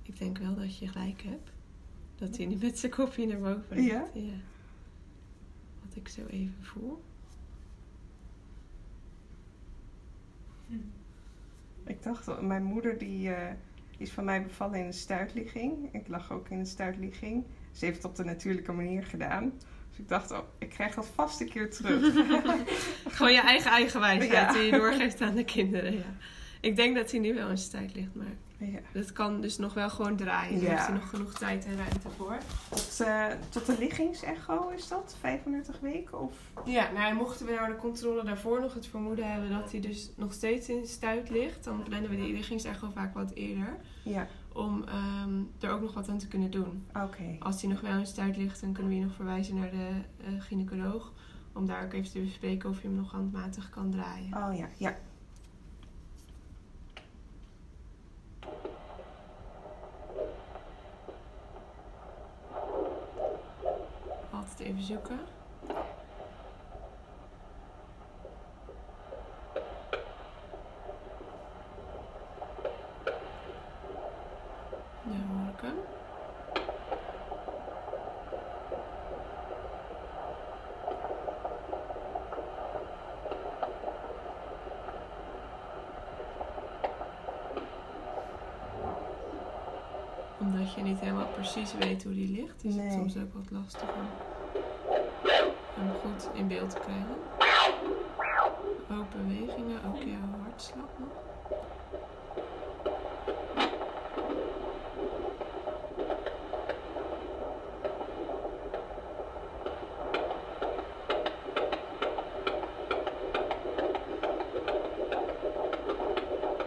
Ik 0.02 0.18
denk 0.18 0.38
wel 0.38 0.54
dat 0.54 0.78
je 0.78 0.88
gelijk 0.88 1.22
hebt. 1.22 1.50
Dat 2.16 2.36
hij 2.36 2.46
nu 2.46 2.56
met 2.60 2.78
zijn 2.78 2.92
kopje 2.92 3.26
naar 3.26 3.38
boven 3.38 3.76
ligt. 3.76 3.90
Ja? 3.90 4.06
ja. 4.14 4.32
Wat 5.86 5.96
ik 5.96 6.08
zo 6.08 6.26
even 6.26 6.54
voel. 6.60 7.02
Ik 11.86 12.02
dacht, 12.02 12.40
mijn 12.40 12.64
moeder 12.64 12.98
die, 12.98 13.34
eh, 13.34 13.52
is 13.96 14.10
van 14.10 14.24
mij 14.24 14.42
bevallen 14.42 14.78
in 14.78 14.86
een 14.86 14.92
stuitligging. 14.92 15.94
Ik 15.94 16.08
lag 16.08 16.32
ook 16.32 16.48
in 16.48 16.58
een 16.58 16.66
stuitligging. 16.66 17.44
Ze 17.72 17.84
heeft 17.84 17.96
het 17.96 18.06
op 18.06 18.16
de 18.16 18.24
natuurlijke 18.24 18.72
manier 18.72 19.04
gedaan. 19.04 19.52
Dus 19.90 19.98
ik 19.98 20.08
dacht, 20.08 20.30
oh, 20.30 20.38
ik 20.58 20.68
krijg 20.68 20.94
dat 20.94 21.06
vast 21.06 21.40
een 21.40 21.48
keer 21.48 21.70
terug. 21.70 22.14
Gewoon 23.16 23.32
je 23.32 23.40
eigen 23.40 23.70
eigen 23.70 24.00
wijsheid 24.00 24.32
Ja. 24.32 24.52
die 24.52 24.62
je 24.62 24.70
doorgeeft 24.70 25.20
aan 25.20 25.34
de 25.34 25.44
kinderen. 25.44 25.92
Ja. 25.92 26.04
Ik 26.66 26.76
denk 26.76 26.96
dat 26.96 27.10
hij 27.10 27.20
nu 27.20 27.34
wel 27.34 27.48
in 27.48 27.58
zijn 27.58 27.70
tijd 27.70 27.94
ligt, 27.94 28.14
maar 28.14 28.68
ja. 28.68 28.78
dat 28.92 29.12
kan 29.12 29.40
dus 29.40 29.58
nog 29.58 29.74
wel 29.74 29.90
gewoon 29.90 30.16
draaien. 30.16 30.54
Daar 30.54 30.62
Ja. 30.64 30.70
heeft 30.70 30.86
hij 30.86 30.94
nog 30.96 31.08
genoeg 31.10 31.32
tijd 31.34 31.64
en 31.64 31.76
ruimte 31.76 32.08
voor. 32.16 32.38
Tot, 32.70 33.00
eh, 33.00 33.24
tot 33.48 33.66
de 33.66 33.76
liggingsecho 33.78 34.68
is 34.68 34.88
dat? 34.88 35.16
35 35.20 35.80
weken? 35.80 36.20
Of? 36.20 36.32
Ja, 36.64 36.90
nou 36.92 37.06
en 37.10 37.16
mochten 37.16 37.46
we 37.46 37.52
nou 37.52 37.68
de 37.68 37.76
controle 37.76 38.24
daarvoor 38.24 38.60
nog 38.60 38.74
het 38.74 38.86
vermoeden 38.86 39.32
hebben 39.32 39.50
dat 39.50 39.70
hij 39.72 39.80
dus 39.80 40.10
nog 40.16 40.32
steeds 40.32 40.68
in 40.68 40.86
stuit 40.86 41.30
ligt, 41.30 41.64
dan 41.64 41.82
plannen 41.82 42.10
we 42.10 42.16
die 42.16 42.32
liggingsecho 42.32 42.90
vaak 42.94 43.14
wat 43.14 43.30
eerder. 43.34 43.76
Ja, 44.02 44.26
Om 44.52 44.84
ehm, 44.88 45.40
er 45.60 45.70
ook 45.70 45.80
nog 45.80 45.94
wat 45.94 46.08
aan 46.08 46.18
te 46.18 46.28
kunnen 46.28 46.50
doen. 46.50 46.86
oké. 47.04 47.36
Als 47.38 47.62
hij 47.62 47.70
nog 47.70 47.80
wel 47.80 47.98
in 47.98 48.06
stuit 48.06 48.36
ligt, 48.36 48.60
dan 48.60 48.72
kunnen 48.72 48.92
we 48.92 48.98
je 48.98 49.04
nog 49.04 49.14
verwijzen 49.14 49.54
naar 49.54 49.70
de 49.70 49.88
eh, 50.24 50.32
gynaecoloog. 50.42 51.12
Om 51.52 51.66
daar 51.66 51.84
ook 51.84 51.92
even 51.92 52.10
te 52.10 52.20
bespreken 52.20 52.70
of 52.70 52.82
je 52.82 52.86
hem 52.88 52.96
nog 52.96 53.10
handmatig 53.12 53.70
kan 53.70 53.90
draaien. 53.90 54.36
Oh 54.36 54.56
ja, 54.56 54.68
ja. 54.76 54.96
Altijd 64.30 64.60
even 64.68 64.82
zoeken. 64.96 65.18
Daar 75.02 75.26
hoor 75.28 75.48
ik 75.54 75.60
hem. 75.60 75.76
Omdat 90.38 90.74
je 90.74 90.82
niet 90.82 91.00
helemaal 91.00 91.26
precies 91.26 91.74
weet 91.74 92.04
hoe 92.04 92.14
die 92.14 92.28
ligt, 92.28 92.64
is 92.64 92.76
het 92.76 92.92
soms 92.92 93.16
ook 93.16 93.32
wat 93.32 93.50
lastig 93.50 93.82
om 93.82 94.35
hem 95.76 95.92
goed 96.00 96.28
in 96.32 96.48
beeld 96.48 96.70
te 96.70 96.78
krijgen. 96.78 97.16
Ook 98.98 99.10
bewegingen, 99.10 99.80
ook 99.86 99.96
jouw 100.02 100.40
hartslag 100.42 100.88
nog. 100.98 101.24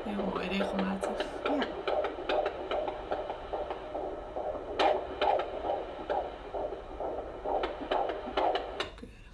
Heel 0.03 0.23
mooi, 0.33 0.47
regelmatig. 0.47 1.25
ja. 1.43 1.65
Keurig. 8.99 9.29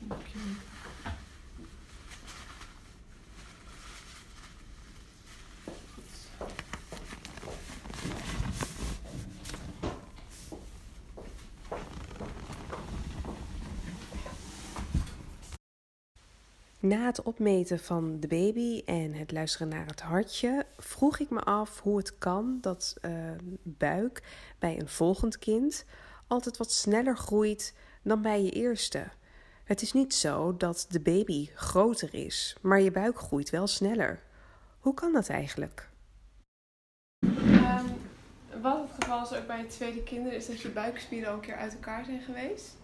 Dankjewel. 0.00 0.54
Na 16.90 17.06
het 17.06 17.22
opmeten 17.22 17.78
van 17.78 18.20
de 18.20 18.26
baby 18.26 18.82
en 18.84 19.14
het 19.14 19.32
luisteren 19.32 19.68
naar 19.68 19.86
het 19.86 20.00
hartje, 20.00 20.66
vroeg 20.76 21.18
ik 21.18 21.30
me 21.30 21.40
af 21.40 21.80
hoe 21.80 21.96
het 21.96 22.18
kan 22.18 22.58
dat 22.60 22.96
eh, 23.00 23.12
buik 23.62 24.22
bij 24.58 24.80
een 24.80 24.88
volgend 24.88 25.38
kind 25.38 25.84
altijd 26.26 26.56
wat 26.56 26.72
sneller 26.72 27.16
groeit 27.16 27.74
dan 28.02 28.22
bij 28.22 28.42
je 28.42 28.50
eerste. 28.50 29.08
Het 29.64 29.82
is 29.82 29.92
niet 29.92 30.14
zo 30.14 30.56
dat 30.56 30.86
de 30.88 31.00
baby 31.00 31.48
groter 31.54 32.14
is, 32.14 32.56
maar 32.60 32.80
je 32.80 32.90
buik 32.90 33.18
groeit 33.18 33.50
wel 33.50 33.66
sneller. 33.66 34.22
Hoe 34.78 34.94
kan 34.94 35.12
dat 35.12 35.28
eigenlijk? 35.28 35.88
Ehm, 37.20 37.86
wat 38.62 38.78
het 38.80 39.04
geval 39.04 39.22
is 39.22 39.32
ook 39.32 39.46
bij 39.46 39.58
het 39.58 39.70
tweede 39.70 40.02
kinderen 40.02 40.38
is 40.38 40.46
dat 40.46 40.60
je 40.60 40.68
buikspieren 40.68 41.28
al 41.28 41.34
een 41.34 41.40
keer 41.40 41.56
uit 41.56 41.72
elkaar 41.72 42.04
zijn 42.04 42.20
geweest. 42.20 42.78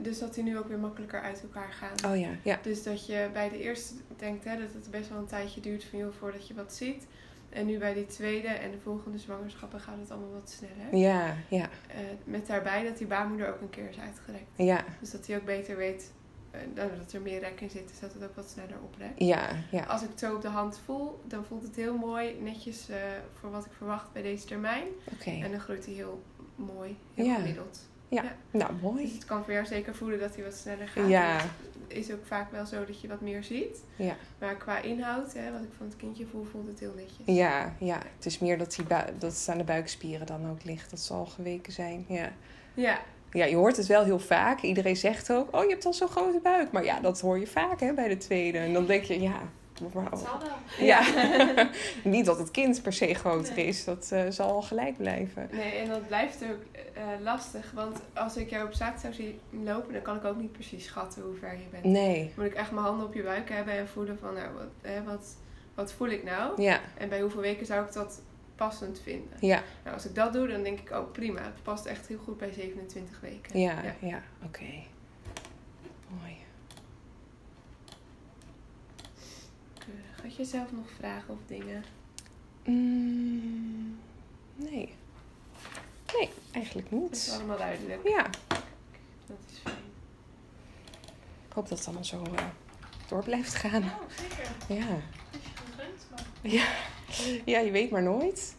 Dus 0.00 0.18
dat 0.18 0.34
die 0.34 0.42
nu 0.44 0.58
ook 0.58 0.68
weer 0.68 0.78
makkelijker 0.78 1.20
uit 1.20 1.42
elkaar 1.42 1.72
gaan. 1.72 2.12
Oh 2.12 2.18
ja, 2.20 2.28
ja. 2.42 2.58
Dus 2.62 2.82
dat 2.82 3.06
je 3.06 3.28
bij 3.32 3.48
de 3.48 3.62
eerste 3.62 3.94
denkt 4.16 4.44
hè, 4.44 4.56
dat 4.58 4.72
het 4.72 4.90
best 4.90 5.08
wel 5.08 5.18
een 5.18 5.26
tijdje 5.26 5.60
duurt 5.60 5.84
van, 5.84 5.98
joh, 5.98 6.12
voordat 6.18 6.48
je 6.48 6.54
wat 6.54 6.74
ziet. 6.74 7.06
En 7.50 7.66
nu 7.66 7.78
bij 7.78 7.94
die 7.94 8.06
tweede 8.06 8.48
en 8.48 8.70
de 8.70 8.78
volgende 8.78 9.18
zwangerschappen 9.18 9.80
gaat 9.80 9.98
het 10.00 10.10
allemaal 10.10 10.32
wat 10.32 10.50
sneller. 10.50 10.96
Ja, 10.96 11.34
ja, 11.48 11.68
Eh, 11.88 11.96
met 12.24 12.46
daarbij 12.46 12.84
dat 12.84 12.98
die 12.98 13.06
baarmoeder 13.06 13.48
ook 13.54 13.60
een 13.60 13.70
keer 13.70 13.88
is 13.88 13.98
uitgerekt. 13.98 14.50
ja, 14.56 14.84
Dus 15.00 15.10
dat 15.10 15.26
hij 15.26 15.36
ook 15.36 15.44
beter 15.44 15.76
weet 15.76 16.12
eh, 16.50 16.60
dat 16.74 17.12
er 17.12 17.20
meer 17.20 17.40
rek 17.40 17.60
in 17.60 17.70
zit, 17.70 17.88
dus 17.88 18.00
dat 18.00 18.12
het 18.12 18.24
ook 18.24 18.36
wat 18.36 18.48
sneller 18.50 18.76
oprekt. 18.84 19.12
ja, 19.22 19.48
ja. 19.70 19.82
Als 19.84 20.02
ik 20.02 20.08
het 20.08 20.18
zo 20.18 20.34
op 20.34 20.42
de 20.42 20.48
hand 20.48 20.80
voel, 20.84 21.20
dan 21.24 21.44
voelt 21.44 21.62
het 21.62 21.76
heel 21.76 21.96
mooi, 21.96 22.36
netjes 22.40 22.88
eh, 22.88 22.96
voor 23.40 23.50
wat 23.50 23.64
ik 23.64 23.72
verwacht 23.76 24.12
bij 24.12 24.22
deze 24.22 24.44
termijn. 24.46 24.86
Oké. 25.12 25.30
En 25.30 25.50
dan 25.50 25.60
groeit 25.60 25.84
hij 25.84 25.94
heel 25.94 26.22
mooi, 26.56 26.96
heel 27.14 27.24
Ja. 27.24 27.34
gemiddeld. 27.34 27.88
Ja, 28.08 28.22
ja. 28.22 28.32
nou 28.50 28.72
Dus 28.72 28.80
mooi. 28.82 29.12
het 29.14 29.24
kan 29.24 29.44
voor 29.44 29.52
jou 29.52 29.66
zeker 29.66 29.94
voelen 29.94 30.18
dat 30.18 30.34
hij 30.34 30.44
wat 30.44 30.54
sneller 30.54 30.88
gaat. 30.88 31.08
Ja. 31.08 31.36
Het 31.88 31.96
is 31.96 32.12
ook 32.12 32.26
vaak 32.26 32.50
wel 32.52 32.66
zo 32.66 32.84
dat 32.84 33.00
je 33.00 33.08
wat 33.08 33.20
meer 33.20 33.44
ziet. 33.44 33.78
Ja. 33.96 34.16
Maar 34.38 34.56
qua 34.56 34.80
inhoud, 34.82 35.32
hè, 35.34 35.52
wat 35.52 35.60
ik 35.62 35.68
van 35.76 35.86
het 35.86 35.96
kindje 35.96 36.26
voel, 36.26 36.44
voelt 36.44 36.66
het 36.68 36.80
heel 36.80 36.92
netjes. 36.96 37.36
Ja, 37.36 37.74
ja. 37.78 37.98
Het 38.16 38.26
is 38.26 38.38
meer 38.38 38.58
dat, 38.58 38.74
die 38.74 38.84
bui- 38.84 39.12
dat 39.18 39.32
het 39.32 39.48
aan 39.48 39.58
de 39.58 39.64
buikspieren 39.64 40.26
dan 40.26 40.50
ook 40.50 40.64
ligt. 40.64 40.90
Dat 40.90 41.00
zal 41.00 41.26
geweken 41.26 41.72
zijn. 41.72 42.04
Ja. 42.08 42.32
Ja, 42.74 43.00
ja, 43.32 43.44
je 43.44 43.56
hoort 43.56 43.76
het 43.76 43.86
wel 43.86 44.04
heel 44.04 44.18
vaak. 44.18 44.60
Iedereen 44.62 44.96
zegt 44.96 45.32
ook, 45.32 45.56
oh 45.56 45.62
je 45.64 45.70
hebt 45.70 45.86
al 45.86 45.92
zo'n 45.92 46.08
grote 46.08 46.40
buik. 46.42 46.72
Maar 46.72 46.84
ja, 46.84 47.00
dat 47.00 47.20
hoor 47.20 47.38
je 47.38 47.46
vaak 47.46 47.80
hè, 47.80 47.92
bij 47.94 48.08
de 48.08 48.16
tweede. 48.16 48.58
En 48.58 48.72
dan 48.72 48.86
denk 48.86 49.04
je, 49.04 49.20
ja... 49.20 49.40
zal 49.76 50.38
wel. 50.40 50.86
Ja, 50.86 51.02
niet 52.04 52.24
dat 52.26 52.38
het 52.38 52.50
kind 52.50 52.82
per 52.82 52.92
se 52.92 53.14
groter 53.14 53.54
Nee. 53.54 53.66
is. 53.66 53.84
Dat 53.84 54.10
eh, 54.12 54.22
zal 54.28 54.62
gelijk 54.62 54.96
blijven. 54.96 55.48
Nee, 55.52 55.72
en 55.72 55.88
dat 55.88 56.06
blijft 56.06 56.42
ook 56.42 56.82
eh, 56.94 57.02
lastig. 57.20 57.72
Want 57.74 57.98
als 58.14 58.36
ik 58.36 58.50
jou 58.50 58.66
op 58.66 58.72
straat 58.72 59.00
zou 59.00 59.12
zien 59.12 59.40
lopen, 59.50 59.92
dan 59.92 60.02
kan 60.02 60.16
ik 60.16 60.24
ook 60.24 60.36
niet 60.36 60.52
precies 60.52 60.84
schatten 60.84 61.22
hoe 61.22 61.34
ver 61.34 61.52
je 61.52 61.66
bent. 61.70 61.84
Nee. 61.84 62.32
Moet 62.36 62.46
ik 62.46 62.54
echt 62.54 62.70
mijn 62.70 62.86
handen 62.86 63.06
op 63.06 63.14
je 63.14 63.22
buik 63.22 63.48
hebben 63.50 63.74
en 63.74 63.88
voelen 63.88 64.18
van, 64.18 64.34
nou, 64.34 64.48
wat, 64.54 64.90
hè, 64.92 65.02
wat, 65.02 65.36
wat 65.74 65.92
voel 65.92 66.08
ik 66.08 66.24
nou? 66.24 66.62
Ja, 66.62 66.80
En 66.98 67.08
bij 67.08 67.20
hoeveel 67.20 67.40
weken 67.40 67.66
zou 67.66 67.86
ik 67.86 67.92
dat 67.92 68.20
passend 68.56 69.00
vinden? 69.02 69.36
ja, 69.40 69.62
Nou, 69.82 69.94
als 69.96 70.06
ik 70.06 70.14
dat 70.14 70.32
doe, 70.32 70.46
dan 70.48 70.62
denk 70.62 70.78
ik, 70.80 70.90
oh 70.90 71.12
prima, 71.12 71.40
het 71.42 71.62
past 71.62 71.84
echt 71.86 72.06
heel 72.06 72.18
goed 72.24 72.38
bij 72.38 72.52
27 72.52 73.20
weken. 73.20 73.60
ja, 73.60 73.74
ja. 74.00 74.22
Oké. 74.44 74.64
Mooi. 76.20 76.36
Had 80.22 80.36
je 80.36 80.44
zelf 80.44 80.72
nog 80.72 80.86
vragen 80.98 81.34
of 81.34 81.38
dingen? 81.46 81.84
Mm, 82.64 83.98
nee. 84.56 84.94
Nee, 86.18 86.30
eigenlijk 86.52 86.90
Dat 86.90 87.00
is 87.12 87.26
niet. 87.26 87.34
allemaal 87.36 87.58
duidelijk. 87.58 88.08
Ja, 88.08 88.22
Dat 89.26 89.36
is 89.52 89.58
fijn. 89.62 89.74
ik 91.48 91.52
hoop 91.52 91.68
dat 91.68 91.78
het 91.78 91.86
allemaal 91.86 92.04
zo 92.04 92.22
eh, 92.22 92.44
door 93.08 93.22
blijft 93.24 93.54
gaan. 93.54 93.82
Oh, 93.82 93.90
zeker. 94.18 94.76
Ja. 94.76 94.86
Als 94.86 95.02
je 95.32 95.48
gegund, 95.76 96.06
maar... 96.10 96.24
Ja. 96.52 96.64
ja, 97.44 97.58
je 97.58 97.70
weet 97.70 97.90
maar 97.90 98.02
nooit. 98.02 98.54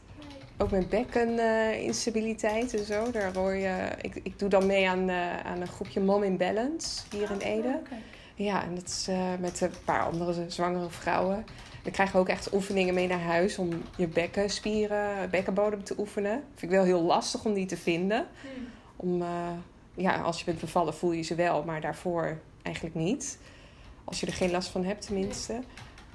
Ook 0.58 0.72
met 0.72 0.90
bekkeninstabiliteit 0.90 2.74
en 2.74 2.86
zo. 2.86 3.12
Daar 3.12 3.34
hoor 3.34 3.54
je, 3.54 3.90
ik, 4.02 4.16
ik 4.24 4.40
doe 4.40 4.50
dan 4.50 4.66
mee 4.66 4.90
aan, 4.90 5.10
eh, 5.10 5.40
aan 5.46 5.62
een 5.62 5.68
groepje 5.68 6.00
Mom 6.00 6.24
in 6.24 6.38
Balance 6.38 7.04
hier 7.12 7.32
in 7.32 7.38
Ede. 7.40 7.68
Oh. 7.92 7.98
Ja, 8.38 8.63
en 8.63 8.76
dat 8.76 8.88
is 8.88 9.08
eh, 9.08 9.34
met 9.39 9.62
een 9.62 9.71
paar 9.86 10.04
andere 10.04 10.45
zwangere 10.47 10.89
vrouwen. 10.89 11.45
We 11.84 11.91
krijgen 11.91 12.19
ook 12.19 12.30
echt 12.30 12.54
oefeningen 12.54 12.93
mee 12.93 13.08
naar 13.08 13.21
huis 13.21 13.58
om 13.58 13.69
je 13.97 14.08
bekkenspieren, 14.08 15.30
bekkenbodem 15.30 15.84
te 15.84 15.95
oefenen. 15.97 16.43
Vind 16.56 16.71
ik 16.71 16.78
wel 16.78 16.84
heel 16.84 17.02
lastig 17.02 17.45
om 17.45 17.54
die 17.54 17.65
te 17.65 17.78
vinden. 17.78 18.28
Hmm. 18.41 18.67
Om, 18.95 19.21
eh, 19.21 19.28
ja, 19.93 20.15
als 20.21 20.39
je 20.39 20.45
bent 20.45 20.60
bevallen 20.60 20.93
voel 20.93 21.12
je 21.12 21.21
ze 21.21 21.36
wel, 21.36 21.63
maar 21.63 21.82
daarvoor 21.82 22.38
eigenlijk 22.62 22.95
niet. 22.95 23.39
Als 24.04 24.19
je 24.19 24.26
er 24.26 24.34
geen 24.34 24.52
last 24.52 24.69
van 24.69 24.84
hebt 24.86 25.06
tenminste. 25.06 25.60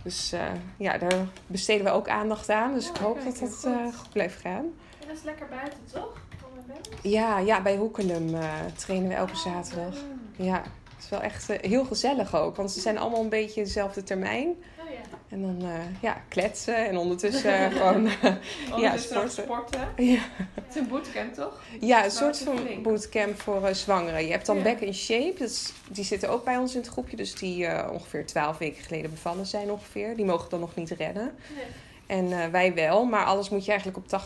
Dus 0.02 0.32
eh, 0.32 0.46
ja, 0.76 0.98
daar 0.98 1.26
besteden 1.46 1.84
we 1.84 1.90
ook 1.90 2.08
aandacht 2.08 2.50
aan. 2.50 2.74
Dus 2.74 2.88
Oh, 2.88 2.94
ik 2.94 3.00
hoop 3.00 3.18
kijk, 3.22 3.40
dat 3.40 3.64
eh, 3.64 3.84
goed. 3.84 3.94
goed 3.94 4.12
blijft 4.12 4.40
gaan. 4.40 4.64
En 5.00 5.08
dat 5.08 5.16
is 5.16 5.22
lekker 5.22 5.46
buiten, 5.48 5.78
toch? 5.92 6.20
Van 6.40 6.48
mijn 6.54 6.66
bed? 6.66 6.88
Ja, 7.02 7.38
ja 7.38 7.62
bij 7.62 7.76
Hoekelum 7.76 8.34
eh, 8.34 8.48
trainen 8.76 9.08
we 9.08 9.14
elke 9.14 9.36
zaterdag. 9.36 9.94
Ja, 10.36 10.62
het 11.02 11.12
is 11.12 11.18
wel 11.18 11.28
echt 11.30 11.50
eh, 11.50 11.70
heel 11.70 11.84
gezellig 11.84 12.34
ook. 12.36 12.56
Want 12.56 12.70
ze 12.70 12.80
zijn 12.80 12.98
allemaal 12.98 13.20
een 13.20 13.28
beetje 13.28 13.62
dezelfde 13.62 14.02
termijn. 14.02 14.48
Oh 14.48 14.90
ja. 14.90 15.18
En 15.28 15.42
dan 15.42 15.70
eh, 15.70 15.78
ja, 16.00 16.22
kletsen 16.28 16.76
en 16.88 16.96
ondertussen 16.96 17.70
gewoon... 17.72 18.06
eh, 18.06 18.34
Ondertussen 18.74 19.14
nog 19.22 19.30
sporten. 19.30 19.30
sporten. 19.44 19.88
ja. 20.12 20.20
Het 20.54 20.64
is 20.68 20.76
een 20.76 20.88
bootcamp, 20.88 21.34
toch? 21.34 21.60
ja, 21.80 22.04
een 22.04 22.10
soort 22.10 22.38
van 22.38 22.58
flink. 22.58 22.82
bootcamp 22.82 23.40
voor 23.40 23.74
zwangeren. 23.74 24.24
Je 24.24 24.30
hebt 24.30 24.46
dan 24.46 24.56
Ja. 24.56 24.62
Back 24.62 24.78
in 24.80 24.94
Shape. 24.94 25.48
Die 25.88 26.04
zitten 26.04 26.28
ook 26.30 26.44
bij 26.44 26.56
ons 26.56 26.74
in 26.74 26.80
het 26.80 26.90
groepje. 26.90 27.16
Dus 27.16 27.34
die 27.34 27.90
ongeveer 27.90 28.26
twaalf 28.26 28.58
weken 28.58 28.82
geleden 28.82 29.10
bevallen 29.10 29.46
zijn 29.46 29.70
ongeveer. 29.70 30.16
Die 30.16 30.24
mogen 30.24 30.50
dan 30.50 30.60
nog 30.60 30.74
niet 30.74 30.90
redden. 30.90 31.34
Nee. 31.56 31.64
En 32.06 32.50
wij 32.50 32.74
wel, 32.74 33.04
maar 33.04 33.24
alles 33.24 33.48
moet 33.50 33.64
je 33.64 33.70
eigenlijk 33.70 33.98
op 33.98 34.20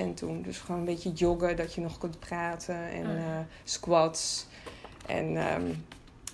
80% 0.00 0.14
doen. 0.14 0.42
Dus 0.42 0.58
gewoon 0.58 0.80
een 0.80 0.86
beetje 0.86 1.12
joggen, 1.12 1.56
dat 1.56 1.74
je 1.74 1.80
nog 1.80 1.98
kunt 1.98 2.18
praten. 2.18 2.76
En 2.90 3.06
eh, 3.16 3.38
squats. 3.64 4.46
En 5.06 5.36
ehm, 5.36 5.62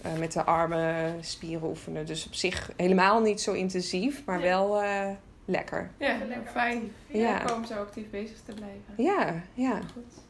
eh, 0.02 0.12
met 0.18 0.32
de 0.32 0.44
armen 0.44 1.24
spieren 1.24 1.68
oefenen. 1.68 2.06
Dus 2.06 2.26
op 2.26 2.34
zich 2.34 2.70
helemaal 2.76 3.20
niet 3.20 3.40
zo 3.40 3.52
intensief, 3.52 4.22
maar 4.24 4.40
wel 4.40 4.82
eh, 4.82 5.08
lekker. 5.44 5.90
Ja, 5.98 6.16
lekker 6.28 6.50
fijn. 6.52 6.92
Ja. 7.06 7.18
Ja. 7.20 7.38
komen 7.38 7.66
zo 7.68 7.74
actief 7.74 8.10
bezig 8.10 8.36
te 8.44 8.52
blijven. 8.52 8.94
Ja, 8.96 9.42
ja. 9.54 9.80
Goed. 9.92 10.22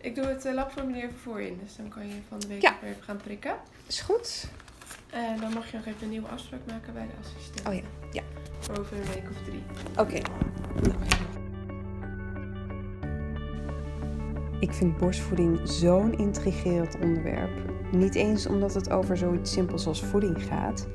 Ik 0.00 0.14
doe 0.14 0.24
het 0.24 0.44
uh, 0.46 0.52
labformulier 0.54 1.04
even 1.04 1.18
voor 1.18 1.40
je 1.40 1.48
in, 1.48 1.58
dus 1.62 1.76
dan 1.76 1.88
kan 1.88 2.06
je 2.08 2.14
van 2.28 2.38
de 2.38 2.46
week 2.46 2.62
Ja. 2.62 2.74
weer 2.80 2.90
even 2.90 3.02
gaan 3.02 3.16
prikken. 3.16 3.54
Is 3.86 4.00
goed. 4.00 4.48
En 5.10 5.40
dan 5.40 5.52
mag 5.52 5.70
je 5.70 5.76
nog 5.76 5.86
even 5.86 6.02
een 6.02 6.08
nieuwe 6.10 6.28
afspraak 6.28 6.60
maken 6.66 6.92
bij 6.92 7.06
de 7.06 7.12
assistent. 7.28 7.68
Oh 7.68 7.74
ja, 7.74 7.82
ja. 8.12 8.22
Voor 8.58 8.78
over 8.78 8.96
een 8.96 9.12
week 9.14 9.30
of 9.30 9.42
drie. 9.44 9.62
Oké. 9.96 10.20
Ik 14.60 14.72
vind 14.72 14.96
borstvoeding 14.98 15.60
zo'n 15.64 16.12
intrigerend 16.18 16.94
onderwerp. 17.00 17.50
Niet 17.96 18.14
eens 18.14 18.46
omdat 18.46 18.74
het 18.74 18.90
over 18.90 19.16
zoiets 19.16 19.52
simpels 19.52 19.86
als 19.86 20.02
voeding 20.02 20.42
gaat, 20.42 20.86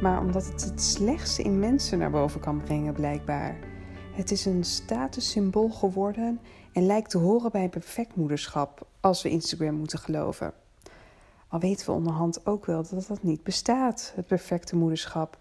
maar 0.00 0.20
omdat 0.20 0.46
het 0.46 0.64
het 0.64 0.82
slechtste 0.82 1.42
in 1.42 1.58
mensen 1.58 1.98
naar 1.98 2.10
boven 2.10 2.40
kan 2.40 2.60
brengen, 2.60 2.94
blijkbaar. 2.94 3.56
Het 4.12 4.30
is 4.30 4.44
een 4.44 4.64
statussymbool 4.64 5.68
geworden 5.68 6.40
en 6.72 6.86
lijkt 6.86 7.10
te 7.10 7.18
horen 7.18 7.50
bij 7.50 7.68
perfect 7.68 8.16
moederschap, 8.16 8.86
als 9.00 9.22
we 9.22 9.28
Instagram 9.28 9.74
moeten 9.74 9.98
geloven. 9.98 10.52
Al 11.48 11.60
weten 11.60 11.86
we 11.86 11.92
onderhand 11.92 12.46
ook 12.46 12.66
wel 12.66 12.88
dat 12.88 13.06
dat 13.06 13.22
niet 13.22 13.42
bestaat, 13.42 14.12
het 14.14 14.26
perfecte 14.26 14.76
moederschap. 14.76 15.38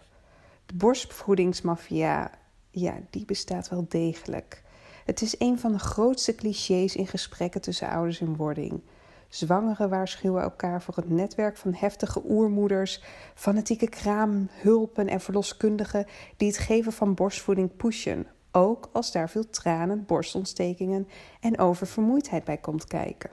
De 0.66 0.76
borstvoedingsmafia, 0.76 2.32
ja, 2.72 2.94
die 3.10 3.26
bestaat 3.26 3.70
wel 3.70 3.86
degelijk. 3.90 4.64
Het 5.06 5.22
is 5.22 5.40
een 5.40 5.60
van 5.60 5.72
de 5.72 5.80
grootste 5.80 6.36
clichés 6.36 6.96
in 6.96 7.08
gesprekken 7.08 7.62
tussen 7.62 7.90
ouders 7.90 8.20
in 8.22 8.36
wording. 8.36 8.82
Zwangeren 9.30 9.90
waarschuwen 9.90 10.42
elkaar 10.42 10.82
voor 10.82 10.96
het 10.96 11.10
netwerk 11.10 11.58
van 11.58 11.74
heftige 11.74 12.22
oermoeders, 12.26 13.04
fanatieke 13.36 13.90
kraamhulpen 13.90 15.08
en 15.08 15.20
verloskundigen 15.20 16.06
die 16.38 16.48
het 16.48 16.58
geven 16.58 16.92
van 16.92 17.14
borstvoeding 17.14 17.76
pushen, 17.76 18.28
ook 18.52 18.90
als 18.94 19.12
daar 19.12 19.30
veel 19.30 19.50
tranen, 19.50 20.06
borstontstekingen 20.06 21.08
en 21.40 21.60
oververmoeidheid 21.60 22.44
bij 22.44 22.58
komt 22.58 22.86
kijken. 22.86 23.30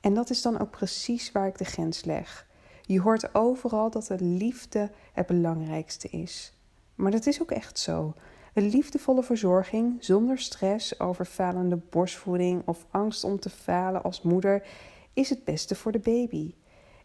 En 0.00 0.14
dat 0.14 0.30
is 0.30 0.42
dan 0.42 0.60
ook 0.60 0.70
precies 0.70 1.32
waar 1.32 1.46
ik 1.46 1.58
de 1.58 1.64
grens 1.64 2.04
leg. 2.04 2.46
Je 2.82 3.00
hoort 3.00 3.34
overal 3.34 3.90
dat 3.90 4.06
de 4.06 4.20
liefde 4.20 4.90
het 5.12 5.26
belangrijkste 5.26 6.08
is. 6.08 6.52
Maar 6.94 7.10
dat 7.10 7.26
is 7.26 7.42
ook 7.42 7.50
echt 7.50 7.78
zo. 7.78 8.14
Een 8.54 8.68
liefdevolle 8.68 9.22
verzorging 9.22 9.96
zonder 9.98 10.38
stress 10.38 11.00
over 11.00 11.24
falende 11.24 11.76
borstvoeding 11.76 12.62
of 12.64 12.86
angst 12.90 13.24
om 13.24 13.40
te 13.40 13.50
falen 13.50 14.02
als 14.02 14.22
moeder 14.22 14.62
is 15.12 15.30
het 15.30 15.44
beste 15.44 15.74
voor 15.74 15.92
de 15.92 15.98
baby. 15.98 16.54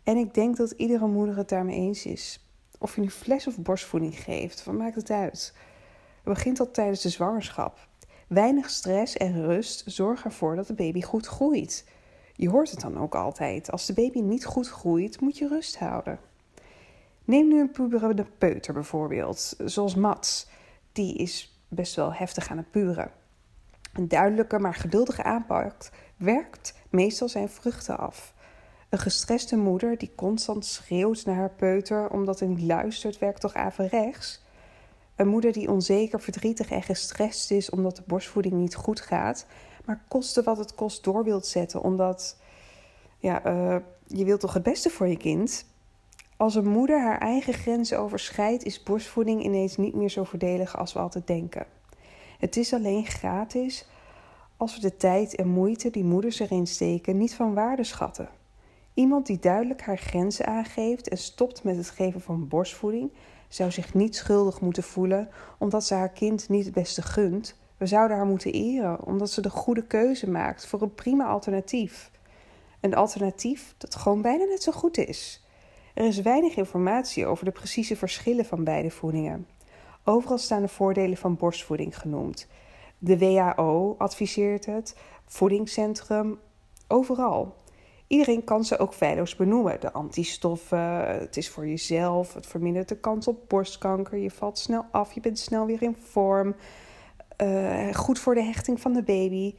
En 0.04 0.18
ik 0.18 0.34
denk 0.34 0.58
dat 0.58 0.72
iedere 0.72 1.08
moeder 1.08 1.38
het 1.38 1.50
daarmee 1.50 1.80
eens 1.80 2.06
is. 2.06 2.50
Of 2.80 2.96
je 2.96 3.02
nu 3.02 3.10
fles 3.10 3.48
of 3.48 3.58
borstvoeding 3.58 4.16
geeft, 4.20 4.64
wat 4.64 4.76
maakt 4.76 4.96
het 4.96 5.10
uit? 5.10 5.54
Het 6.24 6.34
begint 6.34 6.60
al 6.60 6.72
tijdens 6.72 7.02
de 7.02 7.10
zwangerschap. 7.10 7.88
Weinig 8.28 8.70
stress 8.70 9.18
en 9.18 9.46
rust 9.46 9.84
zorgen 9.86 10.26
ervoor 10.26 10.56
dat 10.56 10.68
de 10.68 10.74
baby 10.74 11.02
goed 11.02 11.26
groeit. 11.26 11.86
Je 12.34 12.50
hoort 12.50 12.72
het 12.72 12.80
dan 12.80 12.98
ook 12.98 13.16
altijd. 13.16 13.72
Als 13.72 13.86
de 13.86 13.94
baby 13.94 14.20
niet 14.20 14.46
goed 14.46 14.68
groeit, 14.68 15.20
moet 15.20 15.38
je 15.38 15.48
rust 15.48 15.78
houden. 15.78 16.20
Neem 17.24 17.48
nu 17.48 17.60
een 17.60 17.72
puberende 17.72 18.26
peuter 18.38 18.74
bijvoorbeeld, 18.74 19.56
zoals 19.66 19.96
Mats. 19.96 20.48
Die 20.92 21.16
is 21.16 21.60
best 21.68 21.96
wel 21.96 22.14
heftig 22.14 22.50
aan 22.50 22.58
het 22.58 22.72
puren. 22.72 23.12
Een 23.94 24.08
duidelijke 24.08 24.60
maar 24.60 24.74
geduldige 24.74 25.24
aanpak 25.24 25.90
werkt 26.18 26.74
meestal 26.90 27.30
zijn 27.30 27.50
vruchten 27.50 27.98
af. 27.98 28.34
Een 28.90 29.00
gestreste 29.00 29.58
moeder 29.58 29.98
die 29.98 30.12
constant 30.16 30.66
schreeuwt 30.66 31.26
naar 31.26 31.36
haar 31.36 31.54
peuter 31.56 32.10
omdat 32.10 32.40
hij 32.40 32.48
niet 32.48 32.62
luistert, 32.62 33.20
werkt 33.20 33.42
toch 33.42 33.54
averechts? 33.54 34.44
Een 35.16 35.28
moeder 35.28 35.52
die 35.52 35.72
onzeker, 35.72 36.22
verdrietig 36.22 36.70
en 36.70 36.84
gestrest 36.84 37.52
is 37.52 37.70
omdat 37.70 37.96
de 37.96 38.04
borstvoeding 38.08 38.54
niet 38.54 38.76
goed 38.76 39.02
gaat, 39.02 39.46
maar 39.86 40.06
koste 40.08 40.44
wat 40.44 40.58
het 40.58 40.76
kost 40.76 41.04
door 41.04 41.24
wilt 41.24 41.46
zetten 41.46 41.82
omdat 41.82 42.38
ja, 43.18 43.46
uh, 43.46 43.76
je 44.08 44.26
wilt 44.26 44.40
toch 44.40 44.54
het 44.54 44.64
beste 44.64 44.90
voor 44.90 45.08
je 45.08 45.18
kind? 45.18 45.66
Als 46.38 46.56
een 46.56 46.68
moeder 46.68 47.02
haar 47.02 47.20
eigen 47.20 47.54
grenzen 47.54 48.00
overschrijdt, 48.00 48.64
is 48.64 48.84
borstvoeding 48.84 49.44
ineens 49.44 49.78
niet 49.78 49.96
meer 49.96 50.10
zo 50.10 50.24
voordelig 50.24 50.78
als 50.78 50.94
we 50.94 51.00
altijd 51.00 51.28
denken. 51.28 51.66
Het 52.40 52.58
is 52.58 52.74
alleen 52.74 53.06
gratis 53.06 53.88
als 54.58 54.76
we 54.76 54.82
de 54.82 54.98
tijd 54.98 55.36
en 55.36 55.48
moeite 55.48 55.90
die 55.90 56.04
moeders 56.04 56.40
erin 56.40 56.68
steken 56.68 57.18
niet 57.18 57.36
van 57.36 57.54
waarde 57.54 57.84
schatten. 57.84 58.30
Iemand 58.94 59.26
die 59.26 59.40
duidelijk 59.40 59.82
haar 59.82 59.98
grenzen 59.98 60.46
aangeeft 60.46 61.10
en 61.10 61.18
stopt 61.18 61.64
met 61.64 61.78
het 61.78 61.90
geven 61.90 62.22
van 62.22 62.48
borstvoeding, 62.48 63.12
zou 63.48 63.72
zich 63.72 63.94
niet 63.94 64.16
schuldig 64.16 64.62
moeten 64.62 64.84
voelen 64.84 65.30
omdat 65.58 65.86
ze 65.86 65.94
haar 65.94 66.10
kind 66.10 66.50
niet 66.50 66.66
het 66.66 66.74
beste 66.74 67.02
gunt. 67.02 67.56
We 67.78 67.86
zouden 67.86 68.18
haar 68.18 68.26
moeten 68.26 68.52
eren 68.52 69.06
omdat 69.06 69.32
ze 69.32 69.42
de 69.42 69.50
goede 69.50 69.84
keuze 69.84 70.30
maakt 70.30 70.68
voor 70.68 70.82
een 70.82 70.96
prima 70.96 71.26
alternatief. 71.26 72.12
Een 72.80 72.96
alternatief 72.96 73.76
dat 73.78 73.96
gewoon 73.96 74.22
bijna 74.22 74.44
net 74.44 74.64
zo 74.64 74.72
goed 74.72 74.98
is. 74.98 75.46
Er 75.94 76.06
is 76.06 76.22
weinig 76.22 76.56
informatie 76.56 77.26
over 77.26 77.46
de 77.46 77.52
precieze 77.52 77.96
verschillen 77.96 78.46
van 78.46 78.64
beide 78.64 78.92
voedingen. 78.92 79.48
Overal 80.04 80.38
staan 80.38 80.62
de 80.62 80.68
voordelen 80.68 81.18
van 81.18 81.36
borstvoeding 81.36 82.00
genoemd. 82.00 82.48
De 83.06 83.18
WHO 83.18 83.96
adviseert 83.98 84.66
het, 84.66 84.96
voedingscentrum, 85.26 86.40
overal. 86.88 87.56
Iedereen 88.08 88.44
kan 88.44 88.64
ze 88.64 88.78
ook 88.78 88.94
feilloos 88.94 89.36
benoemen. 89.36 89.80
De 89.80 89.92
antistoffen, 89.92 91.08
het 91.20 91.38
is 91.38 91.50
voor 91.50 91.68
jezelf, 91.68 92.34
het 92.34 92.48
vermindert 92.48 92.90
de 92.90 92.98
kans 92.98 93.28
op 93.28 93.50
borstkanker, 93.50 94.18
je 94.18 94.32
valt 94.32 94.58
snel 94.58 94.86
af, 94.92 95.14
je 95.14 95.20
bent 95.20 95.40
snel 95.40 95.66
weer 95.66 95.82
in 95.82 95.96
vorm, 95.96 96.56
uh, 97.42 97.94
goed 97.94 98.20
voor 98.20 98.36
de 98.36 98.44
hechting 98.44 98.82
van 98.82 98.94
de 98.94 99.04
baby. 99.04 99.56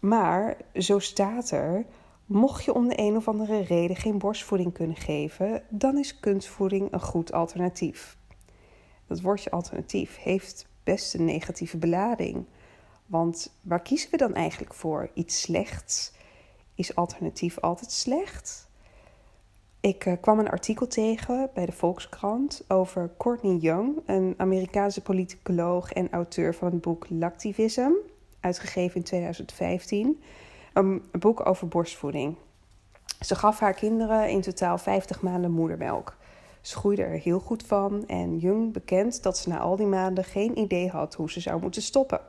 Maar 0.00 0.56
zo 0.74 0.98
staat 0.98 1.50
er, 1.50 1.86
mocht 2.26 2.64
je 2.64 2.74
om 2.74 2.88
de 2.88 2.98
een 3.00 3.16
of 3.16 3.28
andere 3.28 3.60
reden 3.60 3.96
geen 3.96 4.18
borstvoeding 4.18 4.72
kunnen 4.72 4.96
geven, 4.96 5.62
dan 5.68 5.98
is 5.98 6.20
kunstvoeding 6.20 6.92
een 6.92 7.00
goed 7.00 7.32
alternatief. 7.32 8.16
Dat 9.06 9.20
woordje 9.20 9.50
alternatief 9.50 10.18
heeft 10.18 10.68
best 10.84 11.14
een 11.14 11.24
negatieve 11.24 11.76
belading. 11.76 12.46
Want 13.08 13.58
waar 13.60 13.82
kiezen 13.82 14.10
we 14.10 14.16
dan 14.16 14.34
eigenlijk 14.34 14.74
voor? 14.74 15.10
Iets 15.14 15.40
slechts? 15.40 16.12
Is 16.74 16.94
alternatief 16.94 17.58
altijd 17.60 17.92
slecht? 17.92 18.68
Ik 19.80 20.06
uh, 20.06 20.12
kwam 20.20 20.38
een 20.38 20.50
artikel 20.50 20.86
tegen 20.86 21.50
bij 21.54 21.66
de 21.66 21.72
Volkskrant 21.72 22.64
over 22.68 23.10
Courtney 23.18 23.56
Young, 23.56 23.96
een 24.06 24.34
Amerikaanse 24.36 25.00
politicoloog 25.00 25.92
en 25.92 26.10
auteur 26.10 26.54
van 26.54 26.72
het 26.72 26.80
boek 26.80 27.06
Lactivism, 27.08 27.90
uitgegeven 28.40 28.96
in 28.96 29.02
2015. 29.02 30.22
Een 30.72 31.02
boek 31.18 31.46
over 31.46 31.68
borstvoeding. 31.68 32.36
Ze 33.20 33.34
gaf 33.34 33.58
haar 33.60 33.74
kinderen 33.74 34.30
in 34.30 34.40
totaal 34.40 34.78
50 34.78 35.22
maanden 35.22 35.50
moedermelk. 35.50 36.16
Ze 36.60 36.76
groeide 36.76 37.02
er 37.02 37.18
heel 37.18 37.40
goed 37.40 37.62
van 37.62 38.06
en 38.06 38.38
Jung 38.38 38.72
bekend 38.72 39.22
dat 39.22 39.38
ze 39.38 39.48
na 39.48 39.58
al 39.58 39.76
die 39.76 39.86
maanden 39.86 40.24
geen 40.24 40.58
idee 40.58 40.88
had 40.88 41.14
hoe 41.14 41.30
ze 41.30 41.40
zou 41.40 41.60
moeten 41.60 41.82
stoppen. 41.82 42.20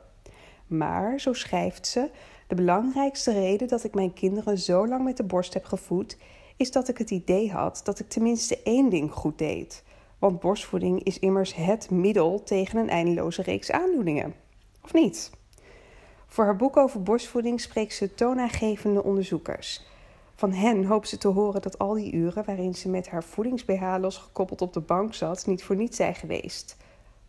Maar, 0.70 1.20
zo 1.20 1.32
schrijft 1.32 1.86
ze, 1.86 2.10
de 2.46 2.54
belangrijkste 2.54 3.32
reden 3.32 3.68
dat 3.68 3.84
ik 3.84 3.94
mijn 3.94 4.12
kinderen 4.12 4.58
zo 4.58 4.86
lang 4.86 5.04
met 5.04 5.16
de 5.16 5.24
borst 5.24 5.54
heb 5.54 5.64
gevoed, 5.64 6.16
is 6.56 6.70
dat 6.70 6.88
ik 6.88 6.98
het 6.98 7.10
idee 7.10 7.50
had 7.52 7.80
dat 7.84 7.98
ik 7.98 8.08
tenminste 8.08 8.62
één 8.62 8.90
ding 8.90 9.12
goed 9.12 9.38
deed. 9.38 9.82
Want 10.18 10.40
borstvoeding 10.40 11.02
is 11.02 11.18
immers 11.18 11.54
het 11.54 11.90
middel 11.90 12.42
tegen 12.42 12.78
een 12.78 12.88
eindeloze 12.88 13.42
reeks 13.42 13.70
aandoeningen. 13.70 14.34
Of 14.84 14.92
niet? 14.92 15.30
Voor 16.26 16.44
haar 16.44 16.56
boek 16.56 16.76
over 16.76 17.02
borstvoeding 17.02 17.60
spreekt 17.60 17.94
ze 17.94 18.14
toonaangevende 18.14 19.02
onderzoekers. 19.02 19.86
Van 20.34 20.52
hen 20.52 20.84
hoopt 20.84 21.08
ze 21.08 21.18
te 21.18 21.28
horen 21.28 21.62
dat 21.62 21.78
al 21.78 21.94
die 21.94 22.12
uren 22.12 22.44
waarin 22.44 22.74
ze 22.74 22.88
met 22.88 23.08
haar 23.08 23.24
voedings-BH 23.24 23.96
losgekoppeld 24.00 24.62
op 24.62 24.72
de 24.72 24.80
bank 24.80 25.14
zat, 25.14 25.46
niet 25.46 25.64
voor 25.64 25.76
niets 25.76 25.96
zijn 25.96 26.14
geweest. 26.14 26.76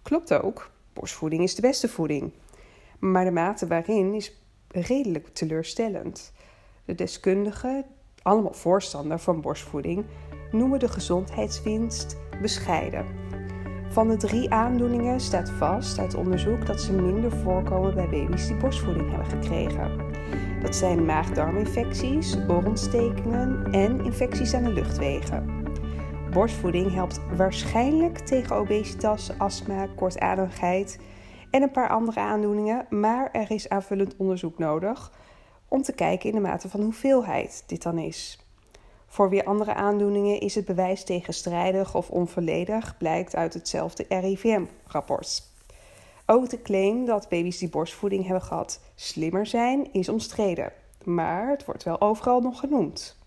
Klopt 0.01 0.33
ook, 0.33 0.71
borstvoeding 0.93 1.43
is 1.43 1.55
de 1.55 1.61
beste 1.61 1.89
voeding. 1.89 2.31
Maar 3.01 3.25
de 3.25 3.31
mate 3.31 3.67
waarin 3.67 4.13
is 4.13 4.41
redelijk 4.67 5.27
teleurstellend. 5.27 6.33
De 6.85 6.95
deskundigen, 6.95 7.85
allemaal 8.21 8.53
voorstander 8.53 9.19
van 9.19 9.41
borstvoeding, 9.41 10.05
noemen 10.51 10.79
de 10.79 10.87
gezondheidswinst 10.87 12.17
bescheiden. 12.41 13.05
Van 13.89 14.07
de 14.07 14.17
drie 14.17 14.51
aandoeningen 14.51 15.19
staat 15.19 15.49
vast 15.49 15.99
uit 15.99 16.15
onderzoek 16.15 16.65
dat 16.65 16.81
ze 16.81 16.93
minder 16.93 17.31
voorkomen 17.31 17.95
bij 17.95 18.09
baby's 18.09 18.47
die 18.47 18.57
borstvoeding 18.57 19.09
hebben 19.09 19.27
gekregen. 19.27 19.99
Dat 20.61 20.75
zijn 20.75 21.05
maag-darminfecties, 21.05 22.37
oorontstekingen 22.47 23.71
en 23.71 24.05
infecties 24.05 24.53
aan 24.53 24.63
de 24.63 24.73
luchtwegen. 24.73 25.63
Borstvoeding 26.31 26.93
helpt 26.93 27.21
waarschijnlijk 27.35 28.17
tegen 28.17 28.55
obesitas, 28.55 29.31
astma, 29.37 29.87
kortademigheid 29.95 30.99
en 31.51 31.61
een 31.61 31.71
paar 31.71 31.89
andere 31.89 32.19
aandoeningen, 32.19 32.85
maar 32.89 33.31
er 33.31 33.51
is 33.51 33.69
aanvullend 33.69 34.15
onderzoek 34.17 34.57
nodig 34.57 35.11
om 35.67 35.81
te 35.81 35.93
kijken 35.93 36.29
in 36.29 36.35
de 36.35 36.41
mate 36.41 36.69
van 36.69 36.81
hoeveelheid 36.81 37.63
dit 37.67 37.81
dan 37.81 37.97
is. 37.97 38.45
Voor 39.07 39.29
weer 39.29 39.43
andere 39.43 39.73
aandoeningen 39.73 40.39
is 40.39 40.55
het 40.55 40.65
bewijs 40.65 41.03
tegenstrijdig 41.03 41.95
of 41.95 42.09
onvolledig, 42.09 42.97
blijkt 42.97 43.35
uit 43.35 43.53
hetzelfde 43.53 44.05
RIVM-rapport. 44.09 45.49
Ook 46.25 46.49
de 46.49 46.61
claim 46.61 47.05
dat 47.05 47.29
baby's 47.29 47.57
die 47.57 47.69
borstvoeding 47.69 48.25
hebben 48.25 48.43
gehad 48.43 48.81
slimmer 48.95 49.45
zijn, 49.45 49.93
is 49.93 50.09
omstreden, 50.09 50.73
maar 51.03 51.49
het 51.49 51.65
wordt 51.65 51.83
wel 51.83 52.01
overal 52.01 52.41
nog 52.41 52.59
genoemd. 52.59 53.19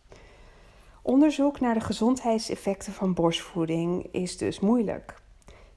Onderzoek 1.03 1.61
naar 1.61 1.75
de 1.75 1.81
gezondheidseffecten 1.81 2.93
van 2.93 3.15
borstvoeding 3.15 4.09
is 4.13 4.37
dus 4.37 4.61
moeilijk. 4.61 5.15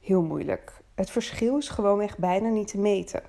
Heel 0.02 0.22
moeilijk. 0.22 0.82
Het 0.98 1.10
verschil 1.10 1.58
is 1.58 1.70
gewoonweg 1.70 2.18
bijna 2.18 2.50
niet 2.50 2.68
te 2.68 2.78
meten. 2.78 3.22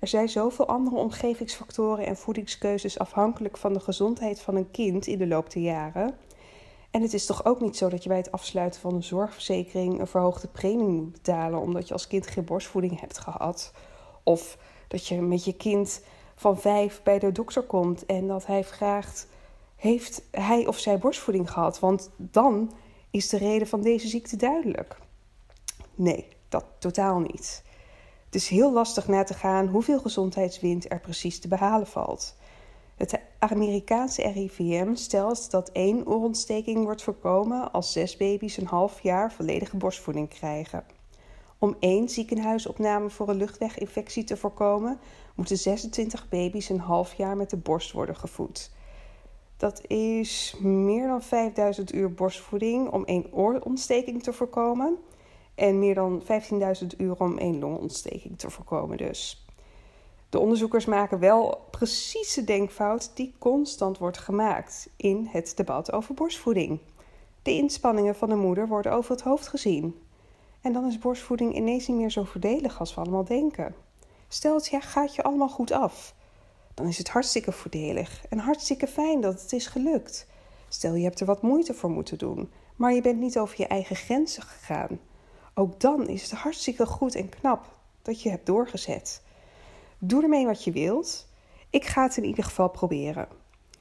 Er 0.00 0.08
zijn 0.08 0.28
zoveel 0.28 0.66
andere 0.66 0.96
omgevingsfactoren 0.96 2.06
en 2.06 2.16
voedingskeuzes 2.16 2.98
afhankelijk 2.98 3.56
van 3.56 3.72
de 3.72 3.80
gezondheid 3.80 4.40
van 4.40 4.56
een 4.56 4.70
kind 4.70 5.06
in 5.06 5.18
de 5.18 5.26
loop 5.26 5.52
der 5.52 5.62
jaren. 5.62 6.14
En 6.90 7.02
het 7.02 7.14
is 7.14 7.26
toch 7.26 7.44
ook 7.44 7.60
niet 7.60 7.76
zo 7.76 7.88
dat 7.88 8.02
je 8.02 8.08
bij 8.08 8.18
het 8.18 8.32
afsluiten 8.32 8.80
van 8.80 8.94
een 8.94 9.02
zorgverzekering 9.02 10.00
een 10.00 10.06
verhoogde 10.06 10.48
premie 10.48 10.86
moet 10.86 11.12
betalen 11.12 11.60
omdat 11.60 11.88
je 11.88 11.92
als 11.92 12.06
kind 12.06 12.26
geen 12.26 12.44
borstvoeding 12.44 13.00
hebt 13.00 13.18
gehad. 13.18 13.72
Of 14.22 14.58
dat 14.88 15.06
je 15.06 15.20
met 15.20 15.44
je 15.44 15.56
kind 15.56 16.02
van 16.34 16.58
vijf 16.58 17.02
bij 17.02 17.18
de 17.18 17.32
dokter 17.32 17.62
komt 17.62 18.06
en 18.06 18.26
dat 18.26 18.46
hij 18.46 18.64
vraagt: 18.64 19.26
Heeft 19.76 20.22
hij 20.30 20.66
of 20.66 20.78
zij 20.78 20.98
borstvoeding 20.98 21.50
gehad? 21.50 21.78
Want 21.78 22.10
dan 22.16 22.72
is 23.10 23.28
de 23.28 23.38
reden 23.38 23.68
van 23.68 23.82
deze 23.82 24.08
ziekte 24.08 24.36
duidelijk. 24.36 24.96
Nee, 25.94 26.28
dat 26.54 26.64
totaal 26.78 27.18
niet. 27.18 27.62
Het 28.24 28.34
is 28.34 28.48
heel 28.48 28.72
lastig 28.72 29.08
na 29.08 29.22
te 29.22 29.34
gaan 29.34 29.66
hoeveel 29.66 30.00
gezondheidswind 30.00 30.90
er 30.90 31.00
precies 31.00 31.40
te 31.40 31.48
behalen 31.48 31.86
valt. 31.86 32.36
Het 32.96 33.20
Amerikaanse 33.38 34.28
RIVM 34.28 34.94
stelt 34.94 35.50
dat 35.50 35.68
één 35.68 36.06
oorontsteking 36.06 36.84
wordt 36.84 37.02
voorkomen 37.02 37.72
als 37.72 37.92
zes 37.92 38.16
baby's 38.16 38.56
een 38.56 38.66
half 38.66 39.00
jaar 39.00 39.32
volledige 39.32 39.76
borstvoeding 39.76 40.28
krijgen. 40.28 40.84
Om 41.58 41.76
één 41.78 42.08
ziekenhuisopname 42.08 43.10
voor 43.10 43.28
een 43.28 43.36
luchtweginfectie 43.36 44.24
te 44.24 44.36
voorkomen, 44.36 44.98
moeten 45.34 45.58
26 45.58 46.28
baby's 46.28 46.68
een 46.68 46.80
half 46.80 47.14
jaar 47.14 47.36
met 47.36 47.50
de 47.50 47.56
borst 47.56 47.92
worden 47.92 48.16
gevoed. 48.16 48.70
Dat 49.56 49.86
is 49.86 50.56
meer 50.60 51.06
dan 51.06 51.22
5000 51.22 51.94
uur 51.94 52.12
borstvoeding 52.12 52.90
om 52.90 53.04
één 53.04 53.32
oorontsteking 53.32 54.22
te 54.22 54.32
voorkomen 54.32 54.98
en 55.54 55.78
meer 55.78 55.94
dan 55.94 56.22
15.000 56.22 56.86
uur 56.96 57.20
om 57.20 57.38
één 57.38 57.58
longontsteking 57.58 58.38
te 58.38 58.50
voorkomen 58.50 58.96
dus. 58.96 59.46
De 60.28 60.38
onderzoekers 60.38 60.84
maken 60.84 61.18
wel 61.18 61.66
precies 61.70 62.34
de 62.34 62.44
denkfout 62.44 63.10
die 63.14 63.34
constant 63.38 63.98
wordt 63.98 64.18
gemaakt 64.18 64.88
in 64.96 65.28
het 65.30 65.52
debat 65.56 65.92
over 65.92 66.14
borstvoeding. 66.14 66.78
De 67.42 67.50
inspanningen 67.52 68.14
van 68.14 68.28
de 68.28 68.34
moeder 68.34 68.68
worden 68.68 68.92
over 68.92 69.10
het 69.10 69.20
hoofd 69.20 69.48
gezien. 69.48 69.98
En 70.60 70.72
dan 70.72 70.86
is 70.86 70.98
borstvoeding 70.98 71.56
ineens 71.56 71.86
niet 71.86 71.96
meer 71.96 72.10
zo 72.10 72.24
voordelig 72.24 72.80
als 72.80 72.94
we 72.94 73.00
allemaal 73.00 73.24
denken. 73.24 73.74
Stel 74.28 74.54
het 74.54 74.70
gaat 74.80 75.14
je 75.14 75.22
allemaal 75.22 75.48
goed 75.48 75.72
af. 75.72 76.14
Dan 76.74 76.86
is 76.86 76.98
het 76.98 77.08
hartstikke 77.08 77.52
voordelig 77.52 78.24
en 78.28 78.38
hartstikke 78.38 78.86
fijn 78.86 79.20
dat 79.20 79.42
het 79.42 79.52
is 79.52 79.66
gelukt. 79.66 80.26
Stel 80.68 80.94
je 80.94 81.04
hebt 81.04 81.20
er 81.20 81.26
wat 81.26 81.42
moeite 81.42 81.74
voor 81.74 81.90
moeten 81.90 82.18
doen, 82.18 82.50
maar 82.76 82.92
je 82.92 83.00
bent 83.00 83.20
niet 83.20 83.38
over 83.38 83.54
je 83.58 83.66
eigen 83.66 83.96
grenzen 83.96 84.42
gegaan. 84.42 84.98
Ook 85.54 85.80
dan 85.80 86.08
is 86.08 86.22
het 86.22 86.40
hartstikke 86.40 86.86
goed 86.86 87.14
en 87.14 87.28
knap 87.28 87.64
dat 88.02 88.22
je 88.22 88.30
hebt 88.30 88.46
doorgezet. 88.46 89.22
Doe 89.98 90.22
ermee 90.22 90.46
wat 90.46 90.64
je 90.64 90.72
wilt. 90.72 91.26
Ik 91.70 91.84
ga 91.84 92.02
het 92.02 92.16
in 92.16 92.24
ieder 92.24 92.44
geval 92.44 92.68
proberen. 92.68 93.28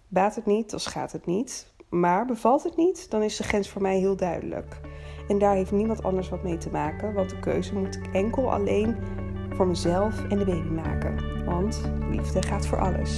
Baat 0.08 0.36
het 0.36 0.46
niet, 0.46 0.70
dan 0.70 0.80
gaat 0.80 1.12
het 1.12 1.26
niet. 1.26 1.72
Maar 1.90 2.26
bevalt 2.26 2.64
het 2.64 2.78
niet, 2.78 3.10
dan 3.10 3.22
is 3.22 3.38
de 3.38 3.44
grens 3.44 3.70
voor 3.70 3.82
mij 3.82 3.98
heel 3.98 4.16
duidelijk. 4.16 4.80
En 5.28 5.38
daar 5.38 5.56
heeft 5.56 5.72
niemand 5.72 6.04
anders 6.04 6.30
wat 6.30 6.44
mee 6.44 6.58
te 6.58 6.70
maken, 6.70 7.14
want 7.14 7.30
de 7.30 7.40
keuze 7.40 7.76
moet 7.76 7.96
ik 7.96 8.08
enkel 8.14 8.52
alleen 8.52 8.98
voor 9.50 9.68
mezelf 9.68 10.24
en 10.30 10.38
de 10.38 10.46
baby 10.46 10.68
maken. 10.68 11.46
Want 11.46 11.82
liefde 12.10 12.42
gaat 12.42 12.68
voor 12.68 12.80
alles. 12.80 13.18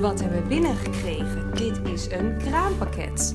Wat 0.00 0.20
hebben 0.20 0.42
we 0.42 0.48
binnengekregen? 0.48 1.54
Dit 1.54 1.80
is 1.88 2.10
een 2.10 2.38
kraampakket. 2.38 3.34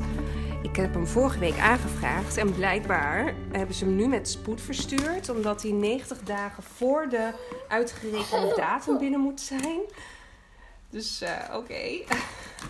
Ik 0.73 0.79
heb 0.79 0.93
hem 0.93 1.07
vorige 1.07 1.39
week 1.39 1.59
aangevraagd 1.59 2.37
en 2.37 2.53
blijkbaar 2.53 3.33
hebben 3.51 3.75
ze 3.75 3.85
hem 3.85 3.95
nu 3.95 4.07
met 4.07 4.29
spoed 4.29 4.61
verstuurd, 4.61 5.29
omdat 5.29 5.61
hij 5.61 5.71
90 5.71 6.23
dagen 6.23 6.63
voor 6.63 7.07
de 7.09 7.31
uitgerekende 7.67 8.53
datum 8.55 8.97
binnen 8.97 9.19
moet 9.19 9.41
zijn. 9.41 9.79
Dus 10.89 11.21
uh, 11.21 11.29
oké. 11.55 12.03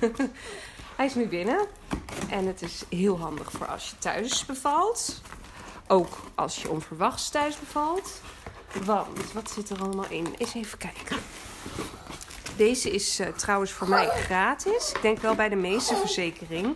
hij 0.97 1.05
is 1.05 1.15
nu 1.15 1.27
binnen 1.27 1.67
en 2.29 2.47
het 2.47 2.61
is 2.61 2.83
heel 2.89 3.19
handig 3.19 3.51
voor 3.51 3.67
als 3.67 3.89
je 3.89 3.97
thuis 3.97 4.45
bevalt. 4.45 5.21
Ook 5.87 6.17
als 6.35 6.61
je 6.61 6.69
onverwachts 6.69 7.29
thuis 7.29 7.59
bevalt. 7.59 8.21
Want 8.85 9.33
wat 9.33 9.51
zit 9.51 9.69
er 9.69 9.81
allemaal 9.81 10.09
in? 10.09 10.35
Eens 10.37 10.53
even 10.53 10.77
kijken. 10.77 11.17
Deze 12.57 12.91
is 12.91 13.19
uh, 13.19 13.27
trouwens 13.27 13.71
voor 13.71 13.89
mij 13.89 14.07
gratis. 14.07 14.91
Ik 14.91 15.01
denk 15.01 15.19
wel 15.19 15.35
bij 15.35 15.49
de 15.49 15.55
meeste 15.55 15.95
verzekering. 15.95 16.75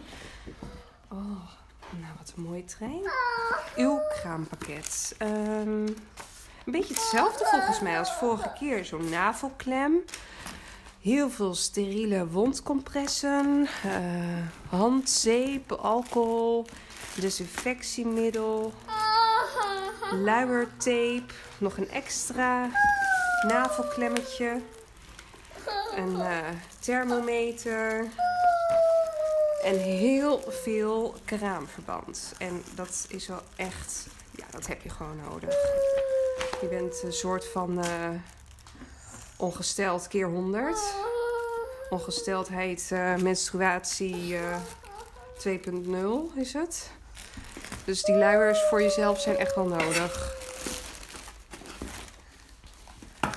Mooie 2.37 2.65
trein. 2.65 3.01
Uw 3.75 3.99
kraampakket. 4.09 5.15
Um, 5.21 5.85
een 6.65 6.71
beetje 6.71 6.93
hetzelfde 6.93 7.45
volgens 7.45 7.79
mij 7.79 7.99
als 7.99 8.13
vorige 8.13 8.53
keer. 8.59 8.85
Zo'n 8.85 9.09
navelklem. 9.09 10.03
Heel 11.01 11.29
veel 11.29 11.55
steriele 11.55 12.27
wondcompressen. 12.27 13.67
Uh, 13.85 14.69
handzeep, 14.69 15.71
alcohol, 15.71 16.65
desinfectiemiddel. 17.15 18.73
Luiertape. 20.11 21.33
Nog 21.57 21.77
een 21.77 21.89
extra 21.89 22.69
navelklemmetje. 23.47 24.61
Een 25.95 26.11
uh, 26.11 26.37
thermometer 26.79 28.07
en 29.67 29.79
heel 29.79 30.43
veel 30.47 31.15
kraamverband. 31.25 32.33
En 32.37 32.63
dat 32.75 33.05
is 33.09 33.27
wel 33.27 33.41
echt, 33.55 34.07
ja, 34.31 34.45
dat 34.49 34.67
heb 34.67 34.81
je 34.81 34.89
gewoon 34.89 35.19
nodig. 35.29 35.53
Je 36.61 36.67
bent 36.69 37.03
een 37.03 37.13
soort 37.13 37.47
van 37.47 37.85
uh, 37.85 38.09
ongesteld 39.37 40.07
keer 40.07 40.27
100. 40.27 40.93
Ongesteldheid, 41.89 42.89
uh, 42.93 43.15
menstruatie 43.15 44.27
uh, 44.27 44.53
eh, 44.53 45.61
2.0 46.33 46.35
is 46.35 46.53
het. 46.53 46.91
Dus 47.85 48.03
die 48.03 48.15
luiers 48.15 48.63
voor 48.69 48.81
jezelf 48.81 49.21
zijn 49.21 49.37
echt 49.37 49.55
wel 49.55 49.67
nodig. 49.67 50.35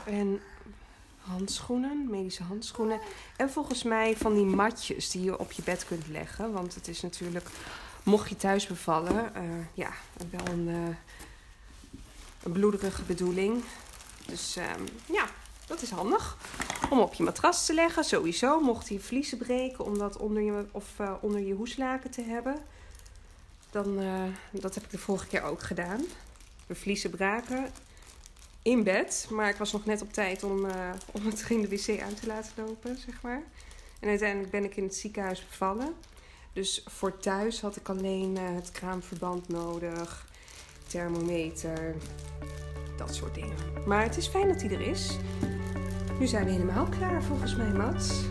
En 0.05 0.41
handschoenen, 1.21 2.07
medische 2.11 2.43
handschoenen. 2.43 3.01
En 3.37 3.51
volgens 3.51 3.83
mij 3.83 4.17
van 4.17 4.35
die 4.35 4.45
matjes 4.45 5.11
die 5.11 5.23
je 5.23 5.39
op 5.39 5.53
je 5.53 5.63
bed 5.63 5.85
kunt 5.85 6.09
leggen. 6.09 6.53
Want 6.53 6.75
het 6.75 6.89
is 6.89 7.01
natuurlijk, 7.01 7.49
mocht 8.03 8.29
je 8.29 8.37
thuis 8.37 8.67
bevallen, 8.67 9.33
uh, 9.37 9.43
ja, 9.75 9.91
wel 10.31 10.55
een, 10.55 10.69
uh, 10.69 10.97
een 12.43 12.53
bloederige 12.53 13.03
bedoeling. 13.03 13.65
Dus 14.27 14.57
uh, 14.57 14.65
ja, 15.13 15.27
dat 15.67 15.83
is 15.83 15.91
handig 15.91 16.37
om 16.91 16.99
op 16.99 17.15
je 17.15 17.23
matras 17.23 17.67
te 17.67 17.75
leggen. 17.75 18.05
Sowieso, 18.05 18.61
mocht 18.61 18.89
je 18.89 19.01
vliezen 19.01 19.39
breken 19.39 19.85
om 19.85 19.99
dat 19.99 20.17
onder 20.17 20.43
je, 20.43 20.65
of, 20.71 20.99
uh, 21.01 21.13
onder 21.21 21.41
je 21.41 21.55
hoeslaken 21.55 22.11
te 22.11 22.23
hebben. 22.23 22.57
Dan, 23.71 23.99
dat 24.51 24.75
heb 24.75 24.85
ik 24.85 24.91
de 24.91 24.99
vorige 24.99 25.27
keer 25.27 25.43
ook 25.43 25.63
gedaan. 25.63 26.01
De 26.67 26.75
vliezen 26.75 27.11
braken 27.11 27.71
in 28.63 28.85
bed. 28.85 29.27
Maar 29.31 29.49
ik 29.49 29.57
was 29.57 29.73
nog 29.73 29.85
net 29.85 30.03
op 30.03 30.13
tijd 30.13 30.43
om, 30.43 30.65
uh, 30.65 30.91
om 31.13 31.27
het 31.27 31.45
in 31.49 31.61
de 31.61 31.69
wc 31.69 32.01
uit 32.01 32.21
te 32.21 32.27
laten 32.27 32.53
lopen, 32.57 32.99
zeg 32.99 33.23
maar. 33.23 33.43
En 34.01 34.09
uiteindelijk 34.09 34.51
ben 34.51 34.65
ik 34.65 34.77
in 34.77 34.83
het 34.83 34.95
ziekenhuis 34.95 35.47
bevallen. 35.47 35.95
Dus 36.53 36.85
voor 36.87 37.17
thuis 37.19 37.61
had 37.61 37.77
ik 37.77 37.89
alleen 37.89 38.37
uh, 38.37 38.55
het 38.55 38.71
kraamverband 38.71 39.49
nodig, 39.49 40.27
thermometer, 40.87 41.95
dat 42.97 43.15
soort 43.15 43.35
dingen. 43.35 43.57
Maar 43.87 44.03
het 44.03 44.17
is 44.17 44.27
fijn 44.27 44.49
dat 44.49 44.63
hij 44.63 44.71
er 44.71 44.81
is. 44.81 45.17
Nu 46.19 46.27
zijn 46.27 46.45
we 46.45 46.51
helemaal 46.51 46.87
klaar 46.87 47.23
volgens 47.23 47.57
mij, 47.57 47.73
Mats. 47.73 48.23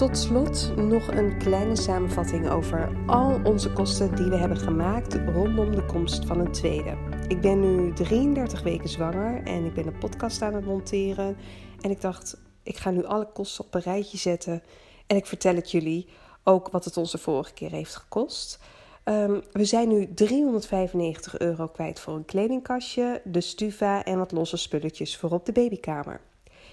Tot 0.00 0.18
slot 0.18 0.72
nog 0.76 1.08
een 1.08 1.38
kleine 1.38 1.76
samenvatting 1.76 2.50
over 2.50 2.96
al 3.06 3.40
onze 3.44 3.72
kosten 3.72 4.14
die 4.16 4.26
we 4.26 4.36
hebben 4.36 4.58
gemaakt 4.58 5.14
rondom 5.14 5.74
de 5.74 5.84
komst 5.84 6.24
van 6.24 6.40
een 6.40 6.52
tweede. 6.52 6.96
Ik 7.28 7.40
ben 7.40 7.60
nu 7.60 7.92
33 7.92 8.62
weken 8.62 8.88
zwanger 8.88 9.42
en 9.42 9.64
ik 9.64 9.74
ben 9.74 9.86
een 9.86 9.98
podcast 9.98 10.42
aan 10.42 10.54
het 10.54 10.64
monteren. 10.64 11.36
En 11.80 11.90
ik 11.90 12.00
dacht, 12.00 12.36
ik 12.62 12.76
ga 12.76 12.90
nu 12.90 13.04
alle 13.04 13.28
kosten 13.32 13.64
op 13.64 13.74
een 13.74 13.80
rijtje 13.80 14.18
zetten. 14.18 14.62
En 15.06 15.16
ik 15.16 15.26
vertel 15.26 15.54
het 15.54 15.70
jullie 15.70 16.08
ook 16.44 16.70
wat 16.70 16.84
het 16.84 16.96
ons 16.96 17.10
de 17.10 17.18
vorige 17.18 17.52
keer 17.52 17.70
heeft 17.70 17.96
gekost. 17.96 18.58
Um, 19.04 19.42
we 19.52 19.64
zijn 19.64 19.88
nu 19.88 20.14
395 20.14 21.38
euro 21.38 21.66
kwijt 21.66 22.00
voor 22.00 22.14
een 22.14 22.24
kledingkastje, 22.24 23.20
de 23.24 23.40
stuva 23.40 24.04
en 24.04 24.18
wat 24.18 24.32
losse 24.32 24.56
spulletjes 24.56 25.16
voor 25.16 25.30
op 25.30 25.46
de 25.46 25.52
babykamer. 25.52 26.20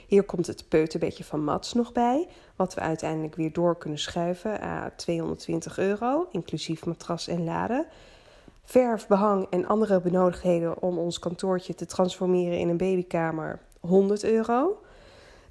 Hier 0.08 0.24
komt 0.24 0.48
het 0.48 0.65
peuterbedje 0.67 1.24
van 1.24 1.43
Mats 1.43 1.74
nog 1.74 1.91
bij, 1.91 2.28
wat 2.56 2.74
we 2.74 2.82
uiteindelijk 2.82 3.36
weer 3.36 3.54
door 3.54 3.78
kunnen 3.78 4.00
schuiven 4.00 4.62
à 4.62 4.89
220 4.96 5.78
euro, 5.78 6.28
inclusief 6.32 6.86
matras 6.86 7.28
en 7.28 7.43
laden 7.43 7.88
verf, 8.67 9.08
behang 9.08 9.48
en 9.50 9.65
andere 9.65 10.02
benodigdheden 10.02 10.82
om 10.82 10.98
ons 10.98 11.20
kantoortje 11.20 11.76
te 11.76 11.86
transformeren 11.86 12.60
in 12.60 12.70
een 12.70 12.78
babykamer 12.78 13.60
100 13.80 14.24
euro. 14.24 14.82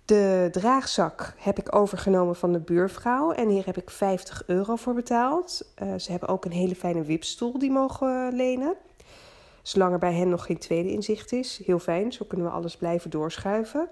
De 0.04 0.48
draagzak 0.52 1.34
heb 1.36 1.58
ik 1.58 1.74
overgenomen 1.74 2.36
van 2.36 2.52
de 2.52 2.60
buurvrouw 2.60 3.32
en 3.32 3.48
hier 3.48 3.66
heb 3.66 3.76
ik 3.76 3.90
50 3.90 4.42
euro 4.46 4.76
voor 4.76 4.94
betaald. 4.94 5.72
Uh, 5.82 5.94
ze 5.98 6.10
hebben 6.10 6.28
ook 6.28 6.44
een 6.44 6.52
hele 6.52 6.74
fijne 6.74 7.02
wipstoel 7.02 7.58
die 7.58 7.70
mogen 7.70 8.32
lenen. 8.32 8.74
Zolang 9.62 9.92
er 9.92 9.98
bij 9.98 10.14
hen 10.14 10.28
nog 10.28 10.46
geen 10.46 10.58
tweede 10.58 10.90
inzicht 10.90 11.32
is, 11.32 11.60
heel 11.64 11.78
fijn, 11.78 12.12
zo 12.12 12.24
kunnen 12.24 12.46
we 12.46 12.52
alles 12.52 12.76
blijven 12.76 13.10
doorschuiven. 13.10 13.88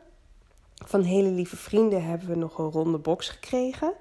Van 0.84 1.02
hele 1.02 1.28
lieve 1.28 1.56
vrienden 1.56 2.04
hebben 2.04 2.28
we 2.28 2.36
nog 2.36 2.58
een 2.58 2.70
ronde 2.70 2.98
box 2.98 3.28
gekregen. 3.28 3.92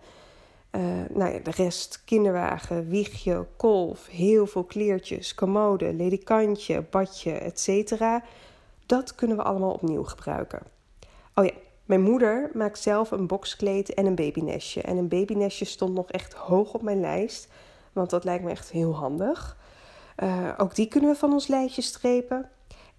Uh, 0.71 0.81
nou 1.09 1.33
ja, 1.33 1.39
de 1.39 1.51
rest, 1.51 2.01
kinderwagen, 2.05 2.87
wiegje, 2.87 3.45
kolf, 3.57 4.07
heel 4.07 4.47
veel 4.47 4.63
kleertjes, 4.63 5.35
commode, 5.35 5.93
ledikantje, 5.93 6.83
badje, 6.89 7.31
etc. 7.31 8.03
Dat 8.85 9.15
kunnen 9.15 9.37
we 9.37 9.43
allemaal 9.43 9.71
opnieuw 9.71 10.03
gebruiken. 10.03 10.61
Oh 11.35 11.45
ja, 11.45 11.51
mijn 11.85 12.01
moeder 12.01 12.49
maakt 12.53 12.79
zelf 12.79 13.11
een 13.11 13.27
boxkleed 13.27 13.93
en 13.93 14.05
een 14.05 14.15
babynestje. 14.15 14.81
En 14.81 14.97
een 14.97 15.07
babynestje 15.07 15.65
stond 15.65 15.93
nog 15.93 16.11
echt 16.11 16.33
hoog 16.33 16.73
op 16.73 16.81
mijn 16.81 16.99
lijst, 16.99 17.47
want 17.91 18.09
dat 18.09 18.23
lijkt 18.23 18.43
me 18.43 18.49
echt 18.49 18.71
heel 18.71 18.95
handig. 18.95 19.57
Uh, 20.23 20.49
ook 20.57 20.75
die 20.75 20.87
kunnen 20.87 21.09
we 21.09 21.15
van 21.15 21.33
ons 21.33 21.47
lijstje 21.47 21.81
strepen. 21.81 22.49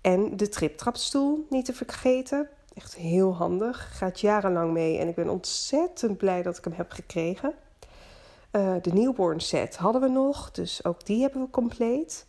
En 0.01 0.37
de 0.37 0.49
triptrapstoel, 0.49 1.47
niet 1.51 1.65
te 1.65 1.73
vergeten. 1.73 2.49
Echt 2.75 2.95
heel 2.95 3.35
handig. 3.35 3.97
Gaat 3.97 4.21
jarenlang 4.21 4.73
mee 4.73 4.99
en 4.99 5.09
ik 5.09 5.15
ben 5.15 5.29
ontzettend 5.29 6.17
blij 6.17 6.43
dat 6.43 6.59
ik 6.59 6.65
hem 6.65 6.73
heb 6.73 6.91
gekregen. 6.91 7.55
Uh, 8.53 8.75
de 8.83 8.93
newborn 8.93 9.41
set 9.41 9.77
hadden 9.77 10.01
we 10.01 10.09
nog, 10.09 10.51
dus 10.51 10.85
ook 10.85 11.07
die 11.07 11.23
hebben 11.23 11.43
we 11.43 11.51
compleet. 11.51 12.27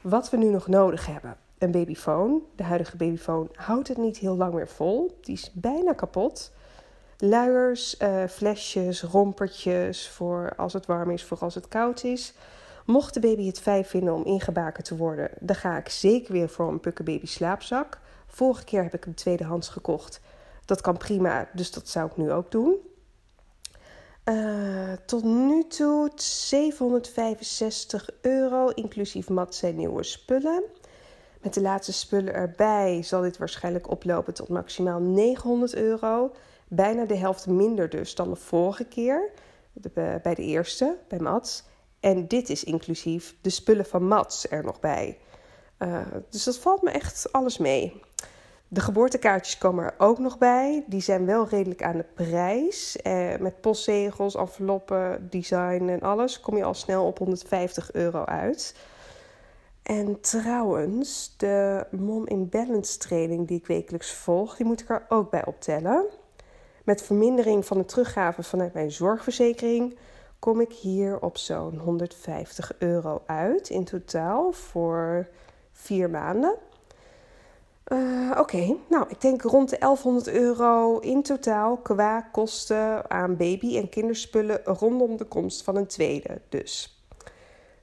Wat 0.00 0.30
we 0.30 0.36
nu 0.36 0.50
nog 0.50 0.66
nodig 0.66 1.06
hebben: 1.06 1.36
een 1.58 1.70
babyfoon. 1.70 2.42
De 2.56 2.62
huidige 2.62 2.96
babyfoon 2.96 3.48
houdt 3.52 3.88
het 3.88 3.96
niet 3.96 4.18
heel 4.18 4.36
lang 4.36 4.54
meer 4.54 4.68
vol. 4.68 5.18
Die 5.20 5.34
is 5.34 5.50
bijna 5.54 5.92
kapot. 5.92 6.52
Luiers, 7.18 8.00
uh, 8.00 8.24
flesjes, 8.24 9.02
rompertjes 9.02 10.08
voor 10.08 10.52
als 10.56 10.72
het 10.72 10.86
warm 10.86 11.10
is, 11.10 11.24
voor 11.24 11.38
als 11.38 11.54
het 11.54 11.68
koud 11.68 12.04
is. 12.04 12.34
Mocht 12.84 13.14
de 13.14 13.20
baby 13.20 13.46
het 13.46 13.60
fijn 13.60 13.84
vinden 13.84 14.14
om 14.14 14.24
ingebaken 14.24 14.84
te 14.84 14.96
worden, 14.96 15.30
dan 15.40 15.56
ga 15.56 15.76
ik 15.76 15.88
zeker 15.88 16.32
weer 16.32 16.48
voor 16.48 16.68
een 16.68 16.80
pukkenbaby 16.80 17.26
slaapzak. 17.26 17.98
Vorige 18.36 18.64
keer 18.64 18.82
heb 18.82 18.94
ik 18.94 19.04
hem 19.04 19.14
tweedehands 19.14 19.68
gekocht. 19.68 20.20
Dat 20.64 20.80
kan 20.80 20.96
prima, 20.96 21.48
dus 21.52 21.70
dat 21.70 21.88
zou 21.88 22.10
ik 22.10 22.16
nu 22.16 22.32
ook 22.32 22.50
doen. 22.50 22.76
Uh, 24.24 24.92
tot 25.06 25.24
nu 25.24 25.66
toe 25.66 26.10
765 26.14 28.10
euro, 28.20 28.68
inclusief 28.68 29.28
mat 29.28 29.54
zijn 29.54 29.76
nieuwe 29.76 30.02
spullen. 30.02 30.62
Met 31.40 31.54
de 31.54 31.60
laatste 31.60 31.92
spullen 31.92 32.34
erbij 32.34 33.02
zal 33.02 33.20
dit 33.20 33.38
waarschijnlijk 33.38 33.90
oplopen 33.90 34.34
tot 34.34 34.48
maximaal 34.48 35.00
900 35.00 35.74
euro. 35.74 36.34
Bijna 36.68 37.04
de 37.04 37.16
helft 37.16 37.46
minder 37.46 37.88
dus 37.88 38.14
dan 38.14 38.30
de 38.30 38.36
vorige 38.36 38.84
keer, 38.84 39.30
de, 39.72 39.90
bij 40.22 40.34
de 40.34 40.42
eerste, 40.42 40.98
bij 41.08 41.18
Mats. 41.18 41.64
En 42.00 42.28
dit 42.28 42.50
is 42.50 42.64
inclusief 42.64 43.36
de 43.40 43.50
spullen 43.50 43.86
van 43.86 44.06
Mats 44.06 44.48
er 44.48 44.64
nog 44.64 44.80
bij. 44.80 45.18
Uh, 45.78 46.00
dus 46.30 46.44
dat 46.44 46.58
valt 46.58 46.82
me 46.82 46.90
echt 46.90 47.32
alles 47.32 47.58
mee. 47.58 48.04
De 48.68 48.80
geboortekaartjes 48.80 49.58
komen 49.58 49.84
er 49.84 49.94
ook 49.98 50.18
nog 50.18 50.38
bij. 50.38 50.84
Die 50.86 51.00
zijn 51.00 51.26
wel 51.26 51.48
redelijk 51.48 51.82
aan 51.82 51.96
de 51.96 52.06
prijs. 52.14 52.96
Eh, 52.96 53.36
met 53.38 53.60
postzegels, 53.60 54.34
enveloppen, 54.34 55.26
design 55.30 55.88
en 55.88 56.00
alles 56.00 56.40
kom 56.40 56.56
je 56.56 56.64
al 56.64 56.74
snel 56.74 57.06
op 57.06 57.18
150 57.18 57.92
euro 57.92 58.24
uit. 58.24 58.74
En 59.82 60.20
trouwens, 60.20 61.34
de 61.36 61.86
Mom 61.90 62.26
in 62.26 62.48
Balance 62.48 62.98
training 62.98 63.48
die 63.48 63.58
ik 63.58 63.66
wekelijks 63.66 64.12
volg, 64.12 64.56
die 64.56 64.66
moet 64.66 64.80
ik 64.80 64.88
er 64.88 65.06
ook 65.08 65.30
bij 65.30 65.44
optellen. 65.44 66.04
Met 66.84 67.02
vermindering 67.02 67.66
van 67.66 67.78
de 67.78 67.84
teruggave 67.84 68.42
vanuit 68.42 68.74
mijn 68.74 68.90
zorgverzekering 68.90 69.98
kom 70.38 70.60
ik 70.60 70.72
hier 70.72 71.20
op 71.20 71.36
zo'n 71.36 71.78
150 71.78 72.72
euro 72.78 73.22
uit 73.26 73.68
in 73.68 73.84
totaal 73.84 74.52
voor 74.52 75.28
vier 75.72 76.10
maanden. 76.10 76.54
Uh, 77.92 78.30
Oké, 78.38 78.76
nou, 78.88 79.04
ik 79.08 79.20
denk 79.20 79.42
rond 79.42 79.70
de 79.70 79.78
1100 79.78 80.28
euro 80.28 80.98
in 80.98 81.22
totaal 81.22 81.76
qua 81.76 82.20
kosten 82.20 83.10
aan 83.10 83.36
baby- 83.36 83.76
en 83.76 83.88
kinderspullen 83.88 84.60
rondom 84.64 85.16
de 85.16 85.24
komst 85.24 85.62
van 85.62 85.76
een 85.76 85.86
tweede. 85.86 86.40
Dus. 86.48 87.00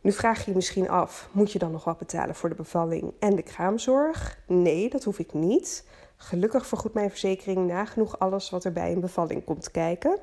Nu 0.01 0.11
vraag 0.11 0.39
je 0.39 0.49
je 0.49 0.55
misschien 0.55 0.89
af: 0.89 1.29
moet 1.31 1.51
je 1.51 1.59
dan 1.59 1.71
nog 1.71 1.83
wat 1.83 1.97
betalen 1.97 2.35
voor 2.35 2.49
de 2.49 2.55
bevalling 2.55 3.13
en 3.19 3.35
de 3.35 3.41
kraamzorg? 3.41 4.37
Nee, 4.47 4.89
dat 4.89 5.03
hoef 5.03 5.19
ik 5.19 5.33
niet. 5.33 5.85
Gelukkig 6.17 6.67
vergoedt 6.67 6.93
mijn 6.93 7.09
verzekering 7.09 7.67
nagenoeg 7.67 8.19
alles 8.19 8.49
wat 8.49 8.63
er 8.63 8.73
bij 8.73 8.91
een 8.91 9.01
bevalling 9.01 9.43
komt 9.43 9.71
kijken. 9.71 10.19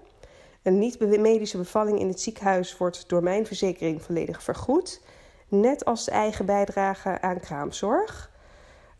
Een 0.62 0.78
niet-medische 0.78 1.56
bevalling 1.56 1.98
in 1.98 2.08
het 2.08 2.20
ziekenhuis 2.20 2.76
wordt 2.76 3.08
door 3.08 3.22
mijn 3.22 3.46
verzekering 3.46 4.02
volledig 4.02 4.42
vergoed, 4.42 5.02
net 5.48 5.84
als 5.84 6.04
de 6.04 6.10
eigen 6.10 6.46
bijdrage 6.46 7.20
aan 7.20 7.40
kraamzorg. 7.40 8.30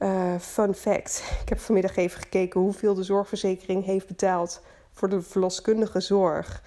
Uh, 0.03 0.39
fun 0.39 0.75
fact: 0.75 1.23
ik 1.43 1.49
heb 1.49 1.59
vanmiddag 1.59 1.97
even 1.97 2.21
gekeken 2.21 2.61
hoeveel 2.61 2.95
de 2.95 3.03
zorgverzekering 3.03 3.85
heeft 3.85 4.07
betaald 4.07 4.61
voor 4.93 5.09
de 5.09 5.23
verloskundige 5.23 6.01
zorg. 6.01 6.63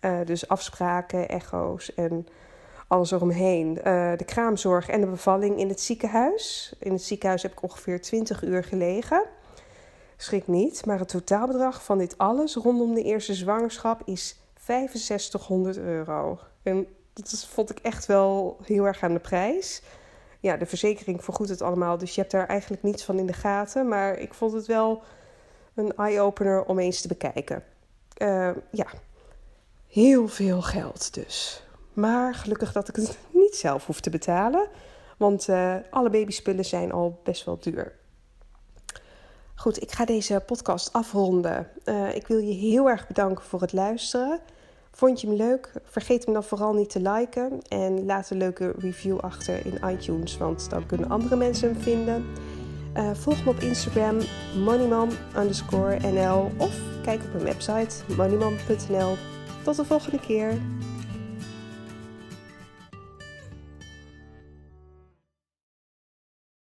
Uh, 0.00 0.18
dus 0.24 0.48
afspraken, 0.48 1.28
echo's 1.28 1.94
en 1.94 2.26
alles 2.86 3.10
eromheen. 3.10 3.68
Uh, 3.68 4.12
de 4.16 4.24
kraamzorg 4.24 4.88
en 4.88 5.00
de 5.00 5.06
bevalling 5.06 5.58
in 5.58 5.68
het 5.68 5.80
ziekenhuis. 5.80 6.74
In 6.78 6.92
het 6.92 7.02
ziekenhuis 7.02 7.42
heb 7.42 7.52
ik 7.52 7.62
ongeveer 7.62 8.00
20 8.00 8.42
uur 8.42 8.64
gelegen. 8.64 9.24
Schrik 10.16 10.46
niet, 10.46 10.86
maar 10.86 10.98
het 10.98 11.08
totaalbedrag 11.08 11.84
van 11.84 11.98
dit 11.98 12.18
alles 12.18 12.54
rondom 12.54 12.94
de 12.94 13.02
eerste 13.02 13.34
zwangerschap 13.34 14.02
is 14.04 14.36
6500 14.64 15.76
euro. 15.76 16.38
En 16.62 16.86
dat 17.12 17.46
vond 17.48 17.70
ik 17.70 17.78
echt 17.78 18.06
wel 18.06 18.56
heel 18.64 18.84
erg 18.84 19.02
aan 19.02 19.12
de 19.12 19.20
prijs. 19.20 19.82
Ja, 20.40 20.56
de 20.56 20.66
verzekering 20.66 21.24
vergoedt 21.24 21.50
het 21.50 21.62
allemaal, 21.62 21.98
dus 21.98 22.14
je 22.14 22.20
hebt 22.20 22.32
daar 22.32 22.46
eigenlijk 22.46 22.82
niets 22.82 23.04
van 23.04 23.18
in 23.18 23.26
de 23.26 23.32
gaten. 23.32 23.88
Maar 23.88 24.18
ik 24.18 24.34
vond 24.34 24.52
het 24.52 24.66
wel 24.66 25.02
een 25.74 25.96
eye-opener 25.96 26.64
om 26.64 26.78
eens 26.78 27.00
te 27.00 27.08
bekijken. 27.08 27.64
Uh, 28.22 28.50
ja, 28.70 28.86
heel 29.86 30.28
veel 30.28 30.62
geld 30.62 31.14
dus. 31.14 31.62
Maar 31.92 32.34
gelukkig 32.34 32.72
dat 32.72 32.88
ik 32.88 32.96
het 32.96 33.18
niet 33.42 33.54
zelf 33.54 33.86
hoef 33.86 34.00
te 34.00 34.10
betalen. 34.10 34.68
Want 35.16 35.48
uh, 35.48 35.74
alle 35.90 36.10
babyspullen 36.10 36.64
zijn 36.64 36.92
al 36.92 37.20
best 37.24 37.44
wel 37.44 37.58
duur. 37.60 37.92
Goed, 39.54 39.82
ik 39.82 39.92
ga 39.92 40.04
deze 40.04 40.42
podcast 40.46 40.92
afronden. 40.92 41.70
Uh, 41.84 42.14
ik 42.14 42.26
wil 42.26 42.38
je 42.38 42.52
heel 42.52 42.88
erg 42.88 43.06
bedanken 43.06 43.44
voor 43.44 43.60
het 43.60 43.72
luisteren. 43.72 44.40
Vond 44.98 45.20
je 45.20 45.26
hem 45.26 45.36
leuk? 45.36 45.72
Vergeet 45.84 46.24
hem 46.24 46.34
dan 46.34 46.44
vooral 46.44 46.72
niet 46.74 46.90
te 46.90 47.00
liken. 47.00 47.60
En 47.68 48.04
laat 48.06 48.30
een 48.30 48.36
leuke 48.36 48.74
review 48.78 49.18
achter 49.18 49.66
in 49.66 49.90
iTunes, 49.90 50.36
want 50.36 50.70
dan 50.70 50.86
kunnen 50.86 51.10
andere 51.10 51.36
mensen 51.36 51.72
hem 51.72 51.80
vinden. 51.80 52.24
Uh, 52.96 53.10
volg 53.14 53.44
me 53.44 53.50
op 53.50 53.58
Instagram, 53.58 54.18
moneyman 54.64 55.10
nl 56.12 56.50
of 56.56 56.80
kijk 57.02 57.20
op 57.24 57.32
mijn 57.32 57.44
website 57.44 58.14
moneyman.nl. 58.16 59.16
Tot 59.64 59.76
de 59.76 59.84
volgende 59.84 60.20
keer. 60.20 60.58